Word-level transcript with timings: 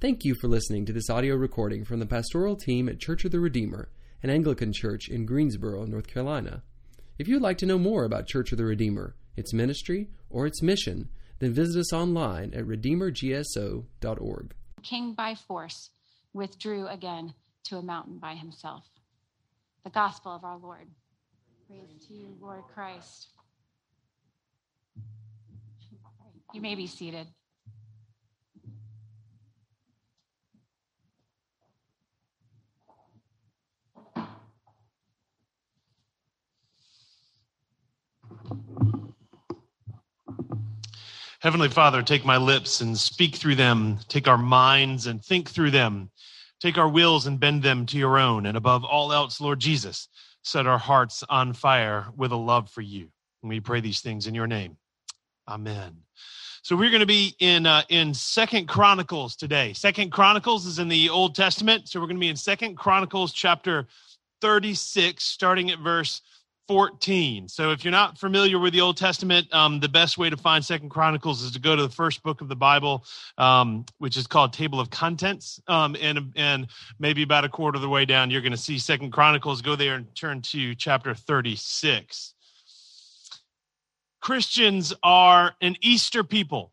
Thank 0.00 0.24
you 0.24 0.34
for 0.34 0.48
listening 0.48 0.86
to 0.86 0.94
this 0.94 1.10
audio 1.10 1.36
recording 1.36 1.84
from 1.84 2.00
the 2.00 2.06
pastoral 2.06 2.56
team 2.56 2.88
at 2.88 3.00
Church 3.00 3.26
of 3.26 3.32
the 3.32 3.38
Redeemer, 3.38 3.90
an 4.22 4.30
Anglican 4.30 4.72
church 4.72 5.10
in 5.10 5.26
Greensboro, 5.26 5.84
North 5.84 6.06
Carolina. 6.06 6.62
If 7.18 7.28
you'd 7.28 7.42
like 7.42 7.58
to 7.58 7.66
know 7.66 7.76
more 7.76 8.04
about 8.04 8.26
Church 8.26 8.50
of 8.50 8.56
the 8.56 8.64
Redeemer, 8.64 9.14
its 9.36 9.52
ministry, 9.52 10.08
or 10.30 10.46
its 10.46 10.62
mission, 10.62 11.10
then 11.38 11.52
visit 11.52 11.78
us 11.78 11.92
online 11.92 12.54
at 12.54 12.64
redeemergso.org. 12.64 14.54
King 14.82 15.12
by 15.12 15.34
force 15.34 15.90
withdrew 16.32 16.86
again 16.86 17.34
to 17.64 17.76
a 17.76 17.82
mountain 17.82 18.16
by 18.18 18.36
himself. 18.36 18.86
The 19.84 19.90
gospel 19.90 20.34
of 20.34 20.44
our 20.44 20.56
Lord. 20.56 20.88
Praise 21.68 22.06
to 22.08 22.14
you, 22.14 22.38
Lord 22.40 22.62
Christ. 22.72 23.28
You 26.54 26.62
may 26.62 26.74
be 26.74 26.86
seated. 26.86 27.26
Heavenly 41.40 41.70
Father, 41.70 42.02
take 42.02 42.22
my 42.22 42.36
lips 42.36 42.82
and 42.82 42.98
speak 42.98 43.34
through 43.34 43.54
them. 43.54 43.98
Take 44.08 44.28
our 44.28 44.36
minds 44.36 45.06
and 45.06 45.24
think 45.24 45.48
through 45.48 45.70
them. 45.70 46.10
Take 46.60 46.76
our 46.76 46.88
wills 46.88 47.26
and 47.26 47.40
bend 47.40 47.62
them 47.62 47.86
to 47.86 47.96
your 47.96 48.18
own. 48.18 48.44
And 48.44 48.58
above 48.58 48.84
all 48.84 49.10
else, 49.10 49.40
Lord 49.40 49.58
Jesus, 49.58 50.08
set 50.42 50.66
our 50.66 50.76
hearts 50.76 51.24
on 51.30 51.54
fire 51.54 52.08
with 52.14 52.32
a 52.32 52.36
love 52.36 52.68
for 52.68 52.82
you. 52.82 53.08
And 53.42 53.48
we 53.48 53.58
pray 53.58 53.80
these 53.80 54.02
things 54.02 54.26
in 54.26 54.34
your 54.34 54.46
name. 54.46 54.76
Amen. 55.48 55.96
So 56.60 56.76
we're 56.76 56.90
going 56.90 57.00
to 57.00 57.06
be 57.06 57.34
in 57.38 57.64
uh, 57.64 57.84
in 57.88 58.12
Second 58.12 58.68
Chronicles 58.68 59.34
today. 59.34 59.72
Second 59.72 60.12
Chronicles 60.12 60.66
is 60.66 60.78
in 60.78 60.88
the 60.88 61.08
Old 61.08 61.34
Testament, 61.34 61.88
so 61.88 62.00
we're 62.00 62.06
going 62.06 62.16
to 62.16 62.20
be 62.20 62.28
in 62.28 62.36
Second 62.36 62.76
Chronicles 62.76 63.32
chapter 63.32 63.86
36, 64.42 65.24
starting 65.24 65.70
at 65.70 65.78
verse 65.78 66.20
14. 66.70 67.48
So 67.48 67.72
if 67.72 67.84
you're 67.84 67.90
not 67.90 68.16
familiar 68.16 68.56
with 68.56 68.72
the 68.72 68.80
Old 68.80 68.96
Testament, 68.96 69.52
um, 69.52 69.80
the 69.80 69.88
best 69.88 70.16
way 70.16 70.30
to 70.30 70.36
find 70.36 70.64
Second 70.64 70.90
Chronicles 70.90 71.42
is 71.42 71.50
to 71.50 71.58
go 71.58 71.74
to 71.74 71.82
the 71.82 71.88
first 71.88 72.22
book 72.22 72.42
of 72.42 72.46
the 72.46 72.54
Bible, 72.54 73.04
um, 73.38 73.84
which 73.98 74.16
is 74.16 74.28
called 74.28 74.52
Table 74.52 74.78
of 74.78 74.88
Contents. 74.88 75.60
Um, 75.66 75.96
and 76.00 76.32
and 76.36 76.68
maybe 77.00 77.24
about 77.24 77.44
a 77.44 77.48
quarter 77.48 77.74
of 77.74 77.82
the 77.82 77.88
way 77.88 78.04
down, 78.04 78.30
you're 78.30 78.40
going 78.40 78.52
to 78.52 78.56
see 78.56 78.78
Second 78.78 79.10
Chronicles. 79.10 79.62
Go 79.62 79.74
there 79.74 79.96
and 79.96 80.14
turn 80.14 80.42
to 80.42 80.76
chapter 80.76 81.12
36. 81.12 82.34
Christians 84.20 84.94
are 85.02 85.56
an 85.60 85.74
Easter 85.80 86.22
people. 86.22 86.70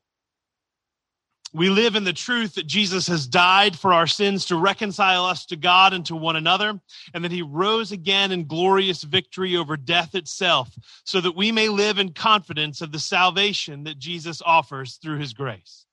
We 1.53 1.69
live 1.69 1.95
in 1.95 2.03
the 2.03 2.13
truth 2.13 2.55
that 2.55 2.67
Jesus 2.67 3.07
has 3.07 3.25
died 3.25 3.77
for 3.77 3.93
our 3.93 4.05
sins 4.05 4.45
to 4.45 4.57
reconcile 4.57 5.25
us 5.25 5.45
to 5.45 5.55
God 5.55 5.93
and 5.93 6.05
to 6.07 6.15
one 6.15 6.35
another, 6.35 6.79
and 7.13 7.23
that 7.23 7.31
he 7.31 7.41
rose 7.41 7.91
again 7.91 8.31
in 8.31 8.47
glorious 8.47 9.03
victory 9.03 9.55
over 9.55 9.77
death 9.77 10.13
itself, 10.13 10.69
so 11.05 11.21
that 11.21 11.37
we 11.37 11.51
may 11.51 11.69
live 11.69 11.99
in 11.99 12.13
confidence 12.13 12.81
of 12.81 12.91
the 12.91 12.99
salvation 12.99 13.85
that 13.85 13.97
Jesus 13.97 14.41
offers 14.45 14.95
through 14.97 15.19
his 15.19 15.33
grace. 15.33 15.85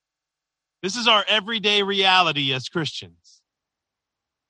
This 0.83 0.97
is 0.97 1.07
our 1.07 1.23
everyday 1.27 1.81
reality 1.83 2.53
as 2.53 2.69
Christians. 2.69 3.41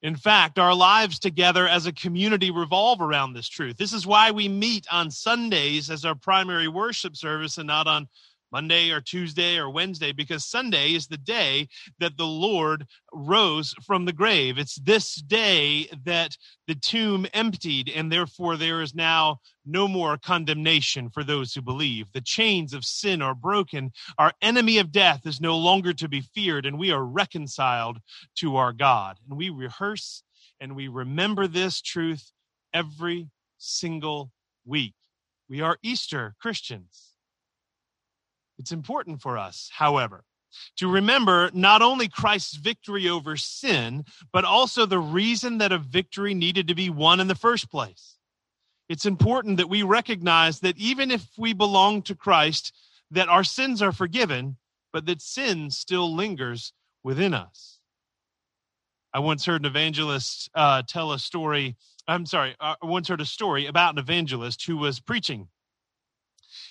In 0.02 0.16
fact, 0.16 0.59
our 0.59 0.76
lives 0.76 1.17
together 1.17 1.67
as 1.67 1.86
a 1.86 1.94
community 1.94 2.52
revolve 2.52 3.02
around 3.02 3.33
this 3.33 3.48
truth. 3.48 3.78
This 3.78 3.94
is 3.94 4.06
why 4.06 4.31
we 4.31 4.48
meet 4.48 4.86
on 4.92 5.09
Sundays 5.09 5.89
as 5.89 6.03
our 6.03 6.14
primary 6.14 6.67
worship 6.67 7.16
service 7.16 7.58
and 7.58 7.67
not 7.67 7.88
on 7.88 8.08
Monday 8.56 8.89
or 8.89 9.02
Tuesday 9.02 9.58
or 9.58 9.70
Wednesday, 9.70 10.14
because 10.14 10.45
Sunday 10.45 10.94
is 10.94 11.08
the 11.08 11.17
day 11.17 11.67
that 12.00 12.16
the 12.16 12.25
Lord 12.25 12.86
rose 13.11 13.75
from 13.86 14.06
the 14.06 14.14
grave. 14.14 14.58
It's 14.58 14.75
this 14.75 15.16
day 15.16 15.89
that 16.06 16.38
the 16.66 16.76
tomb 16.76 17.28
emptied, 17.33 17.92
and 17.94 18.09
therefore 18.09 18.56
there 18.56 18.81
is 18.81 18.95
now 18.95 19.39
no 19.66 19.89
more 19.89 20.17
condemnation 20.17 21.10
for 21.10 21.21
those 21.21 21.54
who 21.54 21.61
believe. 21.61 22.10
The 22.14 22.21
chains 22.21 22.73
of 22.73 22.86
sin 22.86 23.21
are 23.21 23.36
broken. 23.36 23.92
Our 24.17 24.32
enemy 24.42 24.77
of 24.77 24.89
death 24.89 25.27
is 25.27 25.42
no 25.42 25.58
longer 25.58 25.92
to 25.92 26.08
be 26.08 26.22
feared, 26.22 26.66
and 26.66 26.80
we 26.80 26.92
are 26.92 27.04
reconciled 27.04 27.98
to 28.37 28.55
our 28.55 28.72
God. 28.72 29.17
And 29.27 29.37
we 29.37 29.49
rehearse 29.49 30.23
and 30.61 30.77
we 30.77 30.87
remember 30.87 31.45
this 31.45 31.82
truth 31.82 32.32
every 32.73 33.27
single 33.58 34.32
week. 34.64 34.93
We 35.49 35.60
are 35.60 35.77
Easter 35.83 36.36
Christians. 36.39 37.14
It's 38.58 38.71
important 38.71 39.21
for 39.21 39.38
us, 39.38 39.70
however, 39.73 40.23
to 40.77 40.89
remember 40.89 41.52
not 41.54 41.82
only 41.82 42.08
Christ's 42.08 42.55
victory 42.55 43.10
over 43.10 43.36
sin, 43.36 44.05
but 44.32 44.45
also 44.45 44.86
the 44.86 44.99
reason 44.99 45.58
that 45.58 45.71
a 45.71 45.77
victory 45.77 46.33
needed 46.33 46.67
to 46.67 46.76
be 46.76 46.89
won 46.89 47.20
in 47.20 47.27
the 47.27 47.36
first 47.36 47.70
place. 47.70 48.16
It's 48.88 49.05
important 49.05 49.58
that 49.58 49.70
we 49.70 49.83
recognize 49.83 50.60
that 50.60 50.77
even 50.77 51.11
if 51.11 51.27
we 51.38 51.54
belong 51.54 52.04
to 52.04 52.16
Christ, 52.16 52.73
that 53.11 53.30
our 53.30 53.43
sins 53.43 53.82
are 53.82 53.92
forgiven, 53.92 54.58
but 54.93 55.05
that 55.08 55.22
sin 55.22 55.72
still 55.72 56.14
lingers 56.16 56.72
within 57.04 57.33
us. 57.33 57.80
I 59.14 59.20
once 59.20 59.45
heard 59.45 59.61
an 59.61 59.66
evangelist 59.66 60.49
uh, 60.54 60.83
tell 60.87 61.14
a 61.14 61.20
story. 61.20 61.76
I'm 62.08 62.26
sorry, 62.26 62.55
uh, 62.60 62.76
I 62.82 62.86
once 62.86 63.08
heard 63.08 63.22
a 63.22 63.26
story 63.26 63.66
about 63.66 63.93
an 63.93 63.99
evangelist 63.99 64.66
who 64.66 64.77
was 64.77 64.99
preaching 64.99 65.48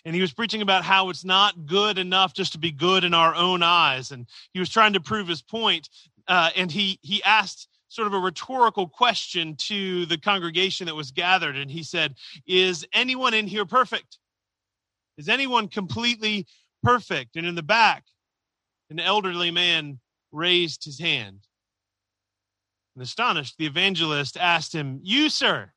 and 0.04 0.14
he 0.14 0.20
was 0.20 0.32
preaching 0.32 0.62
about 0.62 0.84
how 0.84 1.08
it's 1.08 1.24
not 1.24 1.66
good 1.66 1.98
enough 1.98 2.34
just 2.34 2.52
to 2.52 2.58
be 2.58 2.70
good 2.70 3.04
in 3.04 3.14
our 3.14 3.34
own 3.34 3.62
eyes. 3.62 4.10
And 4.10 4.26
he 4.52 4.60
was 4.60 4.68
trying 4.68 4.92
to 4.92 5.00
prove 5.00 5.28
his 5.28 5.42
point 5.42 5.88
uh, 6.28 6.50
and 6.56 6.70
he 6.70 6.98
he 7.02 7.22
asked 7.22 7.68
sort 7.88 8.06
of 8.06 8.14
a 8.14 8.18
rhetorical 8.18 8.88
question 8.88 9.54
to 9.56 10.04
the 10.06 10.18
congregation 10.18 10.86
that 10.86 10.94
was 10.94 11.10
gathered. 11.10 11.56
And 11.56 11.70
he 11.70 11.82
said 11.82 12.14
is 12.46 12.86
anyone 12.92 13.34
in 13.34 13.46
here 13.46 13.64
perfect? 13.64 14.18
Is 15.16 15.28
anyone 15.28 15.68
completely 15.68 16.46
perfect? 16.82 17.36
And 17.36 17.46
in 17.46 17.54
the 17.54 17.62
back 17.62 18.04
an 18.90 19.00
elderly 19.00 19.50
man 19.50 19.98
raised 20.32 20.84
his 20.84 20.98
hand. 20.98 21.40
And 22.94 23.02
astonished 23.02 23.56
the 23.58 23.66
evangelist 23.66 24.36
asked 24.36 24.74
him 24.74 25.00
you 25.02 25.28
sir 25.28 25.72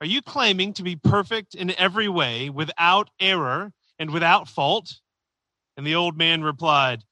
are 0.00 0.06
you 0.06 0.22
claiming 0.22 0.72
to 0.74 0.82
be 0.82 0.96
perfect 0.96 1.54
in 1.54 1.70
every 1.78 2.08
way, 2.08 2.48
without 2.50 3.10
error 3.20 3.72
and 3.98 4.10
without 4.10 4.48
fault? 4.48 5.00
And 5.76 5.86
the 5.86 5.94
old 5.94 6.16
man 6.16 6.42
replied, 6.42 7.04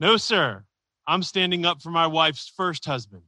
No, 0.00 0.16
sir. 0.16 0.64
I'm 1.06 1.22
standing 1.22 1.64
up 1.64 1.82
for 1.82 1.90
my 1.90 2.08
wife's 2.08 2.52
first 2.56 2.84
husband. 2.84 3.22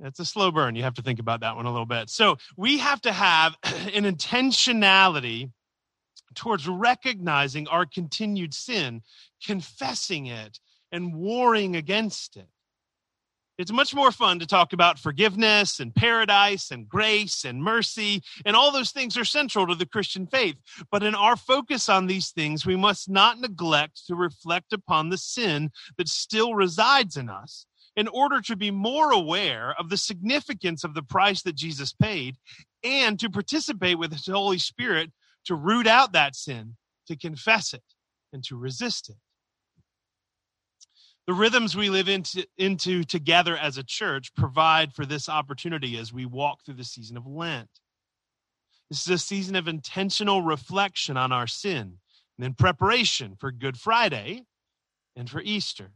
That's 0.00 0.20
a 0.20 0.24
slow 0.24 0.50
burn. 0.50 0.74
You 0.74 0.84
have 0.84 0.94
to 0.94 1.02
think 1.02 1.18
about 1.18 1.40
that 1.40 1.56
one 1.56 1.66
a 1.66 1.70
little 1.70 1.86
bit. 1.86 2.08
So 2.08 2.38
we 2.56 2.78
have 2.78 3.00
to 3.02 3.12
have 3.12 3.56
an 3.62 4.04
intentionality 4.04 5.50
towards 6.34 6.68
recognizing 6.68 7.66
our 7.68 7.84
continued 7.84 8.54
sin, 8.54 9.02
confessing 9.44 10.26
it, 10.26 10.60
and 10.92 11.14
warring 11.14 11.76
against 11.76 12.36
it. 12.36 12.48
It's 13.58 13.72
much 13.72 13.92
more 13.92 14.12
fun 14.12 14.38
to 14.38 14.46
talk 14.46 14.72
about 14.72 15.00
forgiveness 15.00 15.80
and 15.80 15.92
paradise 15.92 16.70
and 16.70 16.88
grace 16.88 17.44
and 17.44 17.60
mercy, 17.60 18.22
and 18.46 18.54
all 18.54 18.70
those 18.70 18.92
things 18.92 19.16
are 19.16 19.24
central 19.24 19.66
to 19.66 19.74
the 19.74 19.84
Christian 19.84 20.28
faith. 20.28 20.54
But 20.92 21.02
in 21.02 21.16
our 21.16 21.36
focus 21.36 21.88
on 21.88 22.06
these 22.06 22.30
things, 22.30 22.64
we 22.64 22.76
must 22.76 23.10
not 23.10 23.40
neglect 23.40 24.06
to 24.06 24.14
reflect 24.14 24.72
upon 24.72 25.08
the 25.08 25.18
sin 25.18 25.70
that 25.96 26.08
still 26.08 26.54
resides 26.54 27.16
in 27.16 27.28
us 27.28 27.66
in 27.96 28.06
order 28.06 28.40
to 28.42 28.54
be 28.54 28.70
more 28.70 29.10
aware 29.10 29.74
of 29.76 29.88
the 29.88 29.96
significance 29.96 30.84
of 30.84 30.94
the 30.94 31.02
price 31.02 31.42
that 31.42 31.56
Jesus 31.56 31.92
paid 31.92 32.36
and 32.84 33.18
to 33.18 33.28
participate 33.28 33.98
with 33.98 34.12
His 34.12 34.28
Holy 34.28 34.58
Spirit 34.58 35.10
to 35.46 35.56
root 35.56 35.88
out 35.88 36.12
that 36.12 36.36
sin, 36.36 36.76
to 37.08 37.16
confess 37.16 37.74
it, 37.74 37.82
and 38.32 38.44
to 38.44 38.56
resist 38.56 39.10
it. 39.10 39.16
The 41.28 41.34
rhythms 41.34 41.76
we 41.76 41.90
live 41.90 42.08
into, 42.08 42.46
into 42.56 43.04
together 43.04 43.54
as 43.54 43.76
a 43.76 43.84
church 43.84 44.34
provide 44.34 44.94
for 44.94 45.04
this 45.04 45.28
opportunity 45.28 45.98
as 45.98 46.10
we 46.10 46.24
walk 46.24 46.64
through 46.64 46.76
the 46.76 46.84
season 46.84 47.18
of 47.18 47.26
Lent. 47.26 47.68
This 48.88 49.02
is 49.02 49.08
a 49.08 49.18
season 49.18 49.54
of 49.54 49.68
intentional 49.68 50.40
reflection 50.40 51.18
on 51.18 51.30
our 51.30 51.46
sin 51.46 51.98
and 52.38 52.46
in 52.46 52.54
preparation 52.54 53.36
for 53.38 53.52
Good 53.52 53.76
Friday 53.76 54.44
and 55.16 55.28
for 55.28 55.42
Easter. 55.42 55.90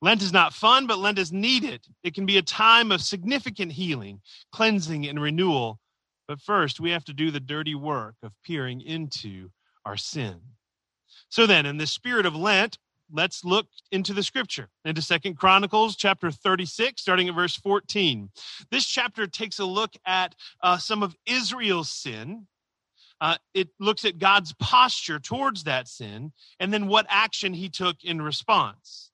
Lent 0.00 0.22
is 0.22 0.32
not 0.32 0.54
fun, 0.54 0.86
but 0.86 0.98
Lent 0.98 1.18
is 1.18 1.30
needed. 1.30 1.82
It 2.02 2.14
can 2.14 2.24
be 2.24 2.38
a 2.38 2.42
time 2.42 2.90
of 2.92 3.02
significant 3.02 3.72
healing, 3.72 4.22
cleansing, 4.52 5.06
and 5.06 5.20
renewal. 5.20 5.80
But 6.26 6.40
first, 6.40 6.80
we 6.80 6.92
have 6.92 7.04
to 7.04 7.12
do 7.12 7.30
the 7.30 7.40
dirty 7.40 7.74
work 7.74 8.14
of 8.22 8.32
peering 8.42 8.80
into 8.80 9.50
our 9.84 9.98
sin. 9.98 10.40
So 11.28 11.46
then, 11.46 11.66
in 11.66 11.76
the 11.76 11.86
spirit 11.86 12.24
of 12.24 12.34
Lent, 12.34 12.78
let's 13.12 13.44
look 13.44 13.66
into 13.92 14.12
the 14.12 14.22
scripture 14.22 14.68
into 14.84 15.02
second 15.02 15.36
chronicles 15.36 15.96
chapter 15.96 16.30
36 16.30 17.00
starting 17.00 17.28
at 17.28 17.34
verse 17.34 17.56
14 17.56 18.30
this 18.70 18.86
chapter 18.86 19.26
takes 19.26 19.58
a 19.58 19.64
look 19.64 19.92
at 20.06 20.34
uh, 20.62 20.78
some 20.78 21.02
of 21.02 21.14
israel's 21.26 21.90
sin 21.90 22.46
uh, 23.20 23.36
it 23.52 23.68
looks 23.78 24.04
at 24.04 24.18
God's 24.18 24.54
posture 24.54 25.18
towards 25.18 25.64
that 25.64 25.88
sin 25.88 26.32
and 26.58 26.72
then 26.72 26.86
what 26.86 27.06
action 27.08 27.52
he 27.52 27.68
took 27.68 28.02
in 28.02 28.22
response. 28.22 29.10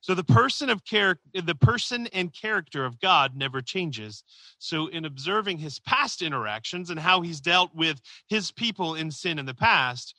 So 0.00 0.14
the 0.14 0.24
person 0.24 0.70
of 0.70 0.84
character, 0.84 1.42
the 1.42 1.54
person 1.54 2.06
and 2.12 2.32
character 2.32 2.84
of 2.84 3.00
God 3.00 3.36
never 3.36 3.60
changes. 3.60 4.22
So 4.58 4.86
in 4.86 5.04
observing 5.04 5.58
his 5.58 5.80
past 5.80 6.22
interactions 6.22 6.90
and 6.90 7.00
how 7.00 7.20
he's 7.20 7.40
dealt 7.40 7.74
with 7.74 8.00
his 8.28 8.52
people 8.52 8.94
in 8.94 9.10
sin 9.10 9.38
in 9.38 9.46
the 9.46 9.54
past, 9.54 10.14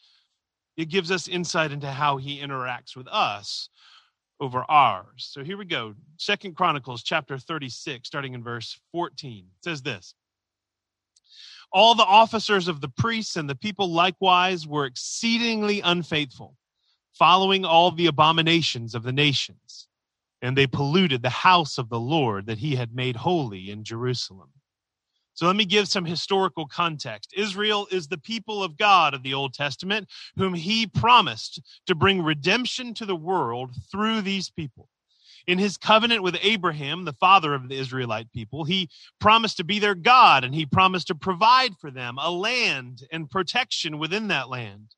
it 0.79 0.87
gives 0.87 1.11
us 1.11 1.27
insight 1.27 1.73
into 1.73 1.91
how 1.91 2.15
he 2.15 2.39
interacts 2.39 2.95
with 2.95 3.07
us 3.09 3.69
over 4.39 4.63
ours. 4.69 5.29
So 5.29 5.43
here 5.43 5.57
we 5.57 5.65
go. 5.65 5.93
Second 6.15 6.55
Chronicles 6.55 7.03
chapter 7.03 7.37
36 7.37 8.07
starting 8.07 8.33
in 8.33 8.41
verse 8.41 8.79
14. 8.93 9.39
It 9.39 9.63
says 9.63 9.81
this. 9.81 10.13
All 11.73 11.95
the 11.95 12.05
officers 12.05 12.69
of 12.69 12.79
the 12.79 12.87
priests 12.87 13.35
and 13.35 13.49
the 13.49 13.55
people 13.55 13.91
likewise 13.91 14.65
were 14.65 14.85
exceedingly 14.85 15.81
unfaithful, 15.81 16.55
following 17.11 17.65
all 17.65 17.91
the 17.91 18.07
abominations 18.07 18.95
of 18.95 19.03
the 19.03 19.11
nations. 19.11 19.87
And 20.41 20.57
they 20.57 20.65
polluted 20.65 21.21
the 21.21 21.29
house 21.29 21.77
of 21.77 21.89
the 21.89 21.99
Lord 21.99 22.45
that 22.45 22.59
he 22.59 22.77
had 22.77 22.95
made 22.95 23.17
holy 23.17 23.69
in 23.69 23.83
Jerusalem. 23.83 24.49
So 25.33 25.47
let 25.47 25.55
me 25.55 25.65
give 25.65 25.87
some 25.87 26.05
historical 26.05 26.67
context. 26.67 27.33
Israel 27.35 27.87
is 27.91 28.07
the 28.07 28.17
people 28.17 28.63
of 28.63 28.77
God 28.77 29.13
of 29.13 29.23
the 29.23 29.33
Old 29.33 29.53
Testament, 29.53 30.09
whom 30.35 30.53
he 30.53 30.85
promised 30.85 31.61
to 31.87 31.95
bring 31.95 32.21
redemption 32.21 32.93
to 32.95 33.05
the 33.05 33.15
world 33.15 33.71
through 33.91 34.21
these 34.21 34.49
people. 34.49 34.89
In 35.47 35.57
his 35.57 35.77
covenant 35.77 36.21
with 36.21 36.37
Abraham, 36.41 37.05
the 37.05 37.13
father 37.13 37.53
of 37.53 37.69
the 37.69 37.75
Israelite 37.75 38.31
people, 38.31 38.65
he 38.65 38.89
promised 39.19 39.57
to 39.57 39.63
be 39.63 39.79
their 39.79 39.95
God 39.95 40.43
and 40.43 40.53
he 40.53 40.65
promised 40.65 41.07
to 41.07 41.15
provide 41.15 41.75
for 41.79 41.89
them 41.89 42.17
a 42.19 42.29
land 42.29 43.03
and 43.11 43.31
protection 43.31 43.97
within 43.97 44.27
that 44.27 44.49
land. 44.49 44.93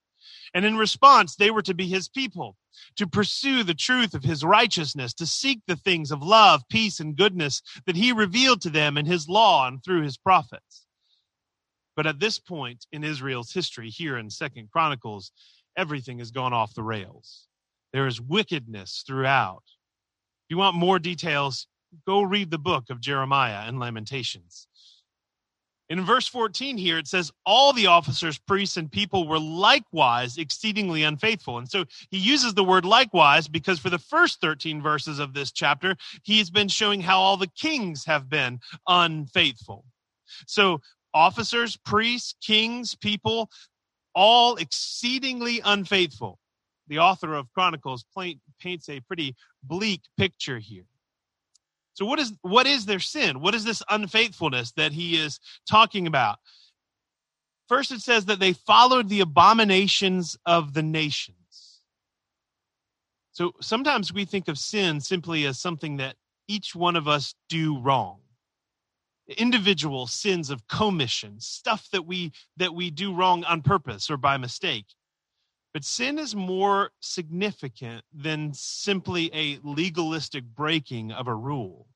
And 0.54 0.66
in 0.66 0.76
response, 0.76 1.36
they 1.36 1.50
were 1.50 1.62
to 1.62 1.74
be 1.74 1.88
his 1.88 2.10
people, 2.10 2.58
to 2.98 3.08
pursue 3.08 3.64
the 3.64 3.74
truth 3.74 4.14
of 4.14 4.24
his 4.24 4.44
righteousness, 4.44 5.14
to 5.16 5.26
seek 5.26 5.62
the 5.66 5.78
things 5.78 6.12
of 6.12 6.22
love, 6.22 6.64
peace, 6.70 7.00
and 7.00 7.16
goodness 7.16 7.62
that 7.86 7.96
he 7.96 8.12
revealed 8.12 8.62
to 8.62 8.70
them 8.70 8.98
in 8.98 9.06
his 9.06 9.30
law 9.30 9.68
and 9.68 9.84
through 9.84 10.02
his 10.02 10.18
prophets. 10.18 10.86
But 11.96 12.08
at 12.08 12.20
this 12.20 12.40
point 12.40 12.86
in 12.92 13.04
Israel's 13.04 13.54
history, 13.54 13.90
here 13.90 14.18
in 14.18 14.30
Second 14.30 14.70
Chronicles, 14.72 15.32
everything 15.78 16.20
has 16.20 16.32
gone 16.32 16.54
off 16.54 16.74
the 16.74 16.84
rails. 16.84 17.48
There 17.94 18.08
is 18.08 18.22
wickedness 18.22 19.04
throughout. 19.06 19.64
If 19.66 20.50
you 20.50 20.58
want 20.58 20.76
more 20.76 21.00
details, 21.00 21.68
go 22.06 22.22
read 22.22 22.52
the 22.52 22.58
book 22.58 22.86
of 22.90 23.02
Jeremiah 23.02 23.68
and 23.68 23.80
Lamentations. 23.80 24.68
In 25.92 26.06
verse 26.06 26.26
14 26.26 26.78
here, 26.78 26.98
it 26.98 27.08
says, 27.10 27.34
All 27.46 27.74
the 27.74 27.88
officers, 27.88 28.38
priests, 28.38 28.78
and 28.78 28.90
people 28.90 29.28
were 29.28 29.38
likewise 29.38 30.38
exceedingly 30.38 31.04
unfaithful. 31.04 31.58
And 31.58 31.70
so 31.70 31.84
he 32.10 32.18
uses 32.18 32.54
the 32.54 32.64
word 32.64 32.86
likewise 32.86 33.50
because 33.50 33.78
for 33.78 33.90
the 33.90 34.00
first 34.00 34.40
13 34.40 34.82
verses 34.82 35.20
of 35.20 35.34
this 35.34 35.52
chapter, 35.52 35.98
he's 36.24 36.50
been 36.50 36.70
showing 36.70 37.02
how 37.02 37.20
all 37.20 37.36
the 37.36 37.52
kings 37.60 38.06
have 38.06 38.30
been 38.30 38.62
unfaithful. 38.88 39.84
So 40.48 40.80
officers, 41.14 41.76
priests, 41.76 42.36
kings, 42.42 42.96
people, 42.96 43.50
all 44.16 44.56
exceedingly 44.56 45.60
unfaithful. 45.66 46.40
The 46.88 47.00
author 47.00 47.34
of 47.34 47.52
Chronicles 47.52 48.06
paints 48.62 48.88
a 48.88 49.02
pretty 49.02 49.36
bleak 49.62 50.04
picture 50.18 50.60
here. 50.60 50.86
So 51.94 52.06
what 52.06 52.20
is 52.20 52.34
what 52.42 52.68
is 52.68 52.86
their 52.86 53.00
sin? 53.00 53.42
What 53.42 53.56
is 53.56 53.64
this 53.64 53.84
unfaithfulness 53.90 54.72
that 54.74 54.94
he 54.94 55.18
is 55.18 55.40
talking 55.70 56.08
about? 56.08 56.40
First 57.68 57.92
it 57.92 58.02
says 58.02 58.26
that 58.26 58.40
they 58.40 58.54
followed 58.54 59.10
the 59.10 59.22
abominations 59.22 60.38
of 60.46 60.74
the 60.74 60.84
nations. 60.84 61.82
So 63.34 63.54
sometimes 63.62 64.14
we 64.14 64.26
think 64.26 64.48
of 64.48 64.58
sin 64.58 65.00
simply 65.00 65.46
as 65.46 65.60
something 65.60 65.98
that 65.98 66.16
each 66.48 66.76
one 66.76 66.96
of 66.96 67.08
us 67.08 67.34
do 67.50 67.80
wrong. 67.80 68.20
Individual 69.38 70.08
sins 70.08 70.50
of 70.50 70.68
commission, 70.68 71.40
stuff 71.40 71.88
that 71.92 72.06
we 72.06 72.34
that 72.58 72.74
we 72.74 72.90
do 72.90 73.14
wrong 73.14 73.44
on 73.46 73.62
purpose 73.62 74.10
or 74.10 74.18
by 74.18 74.38
mistake. 74.38 74.86
But 75.74 75.86
sin 75.86 76.20
is 76.20 76.36
more 76.36 76.92
significant 77.00 78.04
than 78.14 78.54
simply 78.54 79.30
a 79.34 79.60
legalistic 79.64 80.44
breaking 80.44 81.12
of 81.12 81.28
a 81.28 81.36
rule. 81.36 81.88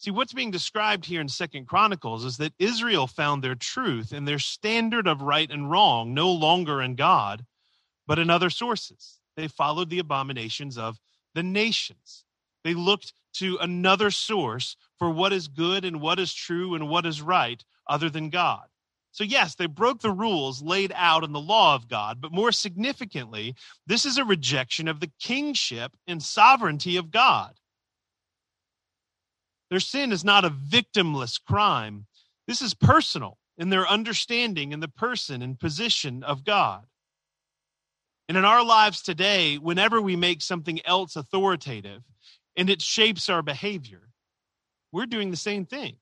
See, 0.00 0.10
what's 0.10 0.32
being 0.32 0.50
described 0.50 1.04
here 1.04 1.20
in 1.20 1.28
Second 1.28 1.68
Chronicles 1.68 2.24
is 2.24 2.38
that 2.38 2.54
Israel 2.58 3.06
found 3.06 3.44
their 3.44 3.54
truth 3.54 4.12
and 4.12 4.26
their 4.26 4.38
standard 4.38 5.06
of 5.06 5.20
right 5.20 5.50
and 5.50 5.70
wrong 5.70 6.14
no 6.14 6.32
longer 6.32 6.80
in 6.80 6.94
God, 6.94 7.44
but 8.06 8.18
in 8.18 8.30
other 8.30 8.48
sources. 8.48 9.20
They 9.36 9.46
followed 9.46 9.90
the 9.90 9.98
abominations 9.98 10.78
of 10.78 10.98
the 11.34 11.42
nations. 11.42 12.24
They 12.64 12.72
looked 12.72 13.12
to 13.34 13.58
another 13.58 14.10
source 14.10 14.74
for 14.98 15.10
what 15.10 15.34
is 15.34 15.48
good 15.48 15.84
and 15.84 16.00
what 16.00 16.18
is 16.18 16.32
true 16.32 16.74
and 16.74 16.88
what 16.88 17.04
is 17.04 17.20
right 17.20 17.62
other 17.86 18.08
than 18.08 18.30
God. 18.30 18.69
So, 19.12 19.24
yes, 19.24 19.54
they 19.56 19.66
broke 19.66 20.00
the 20.00 20.12
rules 20.12 20.62
laid 20.62 20.92
out 20.94 21.24
in 21.24 21.32
the 21.32 21.40
law 21.40 21.74
of 21.74 21.88
God, 21.88 22.20
but 22.20 22.32
more 22.32 22.52
significantly, 22.52 23.54
this 23.86 24.04
is 24.06 24.18
a 24.18 24.24
rejection 24.24 24.86
of 24.86 25.00
the 25.00 25.10
kingship 25.20 25.96
and 26.06 26.22
sovereignty 26.22 26.96
of 26.96 27.10
God. 27.10 27.54
Their 29.68 29.80
sin 29.80 30.12
is 30.12 30.24
not 30.24 30.44
a 30.44 30.50
victimless 30.50 31.42
crime, 31.42 32.06
this 32.46 32.62
is 32.62 32.74
personal 32.74 33.38
in 33.58 33.68
their 33.68 33.86
understanding 33.86 34.72
in 34.72 34.80
the 34.80 34.88
person 34.88 35.42
and 35.42 35.60
position 35.60 36.24
of 36.24 36.44
God. 36.44 36.84
And 38.28 38.36
in 38.36 38.44
our 38.44 38.64
lives 38.64 39.02
today, 39.02 39.56
whenever 39.56 40.00
we 40.00 40.16
make 40.16 40.40
something 40.40 40.80
else 40.84 41.14
authoritative 41.14 42.02
and 42.56 42.70
it 42.70 42.82
shapes 42.82 43.28
our 43.28 43.42
behavior, 43.42 44.08
we're 44.92 45.06
doing 45.06 45.30
the 45.30 45.36
same 45.36 45.64
thing. 45.64 45.99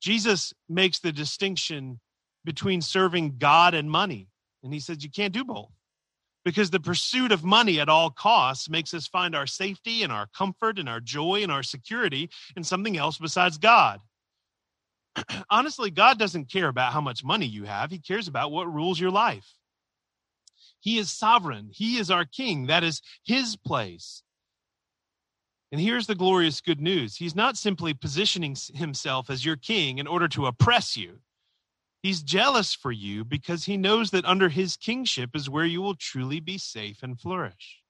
Jesus 0.00 0.52
makes 0.68 1.00
the 1.00 1.12
distinction 1.12 2.00
between 2.44 2.80
serving 2.80 3.36
God 3.38 3.74
and 3.74 3.90
money. 3.90 4.28
And 4.62 4.72
he 4.72 4.80
says 4.80 5.04
you 5.04 5.10
can't 5.10 5.34
do 5.34 5.44
both 5.44 5.70
because 6.44 6.70
the 6.70 6.80
pursuit 6.80 7.32
of 7.32 7.44
money 7.44 7.78
at 7.78 7.88
all 7.88 8.10
costs 8.10 8.70
makes 8.70 8.94
us 8.94 9.06
find 9.06 9.34
our 9.36 9.46
safety 9.46 10.02
and 10.02 10.12
our 10.12 10.26
comfort 10.36 10.78
and 10.78 10.88
our 10.88 11.00
joy 11.00 11.42
and 11.42 11.52
our 11.52 11.62
security 11.62 12.30
in 12.56 12.64
something 12.64 12.96
else 12.96 13.18
besides 13.18 13.58
God. 13.58 14.00
Honestly, 15.50 15.90
God 15.90 16.18
doesn't 16.18 16.50
care 16.50 16.68
about 16.68 16.92
how 16.92 17.00
much 17.00 17.24
money 17.24 17.46
you 17.46 17.64
have, 17.64 17.90
He 17.90 17.98
cares 17.98 18.28
about 18.28 18.50
what 18.50 18.72
rules 18.72 18.98
your 18.98 19.10
life. 19.10 19.46
He 20.80 20.98
is 20.98 21.12
sovereign, 21.12 21.70
He 21.72 21.98
is 21.98 22.10
our 22.10 22.24
king. 22.24 22.66
That 22.66 22.84
is 22.84 23.02
His 23.24 23.56
place. 23.56 24.22
And 25.70 25.80
here's 25.80 26.06
the 26.06 26.14
glorious 26.14 26.60
good 26.60 26.80
news 26.80 27.16
He's 27.16 27.34
not 27.36 27.56
simply 27.56 27.94
positioning 27.94 28.56
himself 28.74 29.30
as 29.30 29.44
your 29.44 29.56
king 29.56 29.98
in 29.98 30.06
order 30.06 30.28
to 30.28 30.46
oppress 30.46 30.96
you. 30.96 31.20
He's 32.02 32.22
jealous 32.22 32.74
for 32.74 32.92
you 32.92 33.24
because 33.24 33.64
he 33.64 33.76
knows 33.76 34.10
that 34.12 34.24
under 34.24 34.48
his 34.48 34.76
kingship 34.76 35.30
is 35.34 35.50
where 35.50 35.64
you 35.64 35.82
will 35.82 35.96
truly 35.96 36.40
be 36.40 36.56
safe 36.56 37.02
and 37.02 37.18
flourish. 37.18 37.82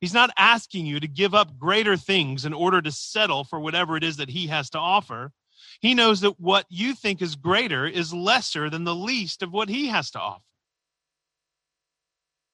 He's 0.00 0.12
not 0.12 0.30
asking 0.36 0.84
you 0.84 1.00
to 1.00 1.08
give 1.08 1.32
up 1.32 1.58
greater 1.58 1.96
things 1.96 2.44
in 2.44 2.52
order 2.52 2.82
to 2.82 2.90
settle 2.90 3.44
for 3.44 3.60
whatever 3.60 3.96
it 3.96 4.04
is 4.04 4.16
that 4.16 4.28
he 4.28 4.48
has 4.48 4.68
to 4.70 4.78
offer. 4.78 5.32
He 5.80 5.94
knows 5.94 6.20
that 6.20 6.40
what 6.40 6.66
you 6.68 6.94
think 6.94 7.22
is 7.22 7.36
greater 7.36 7.86
is 7.86 8.12
lesser 8.12 8.68
than 8.68 8.84
the 8.84 8.94
least 8.94 9.42
of 9.42 9.52
what 9.52 9.68
he 9.68 9.86
has 9.86 10.10
to 10.10 10.20
offer. 10.20 10.42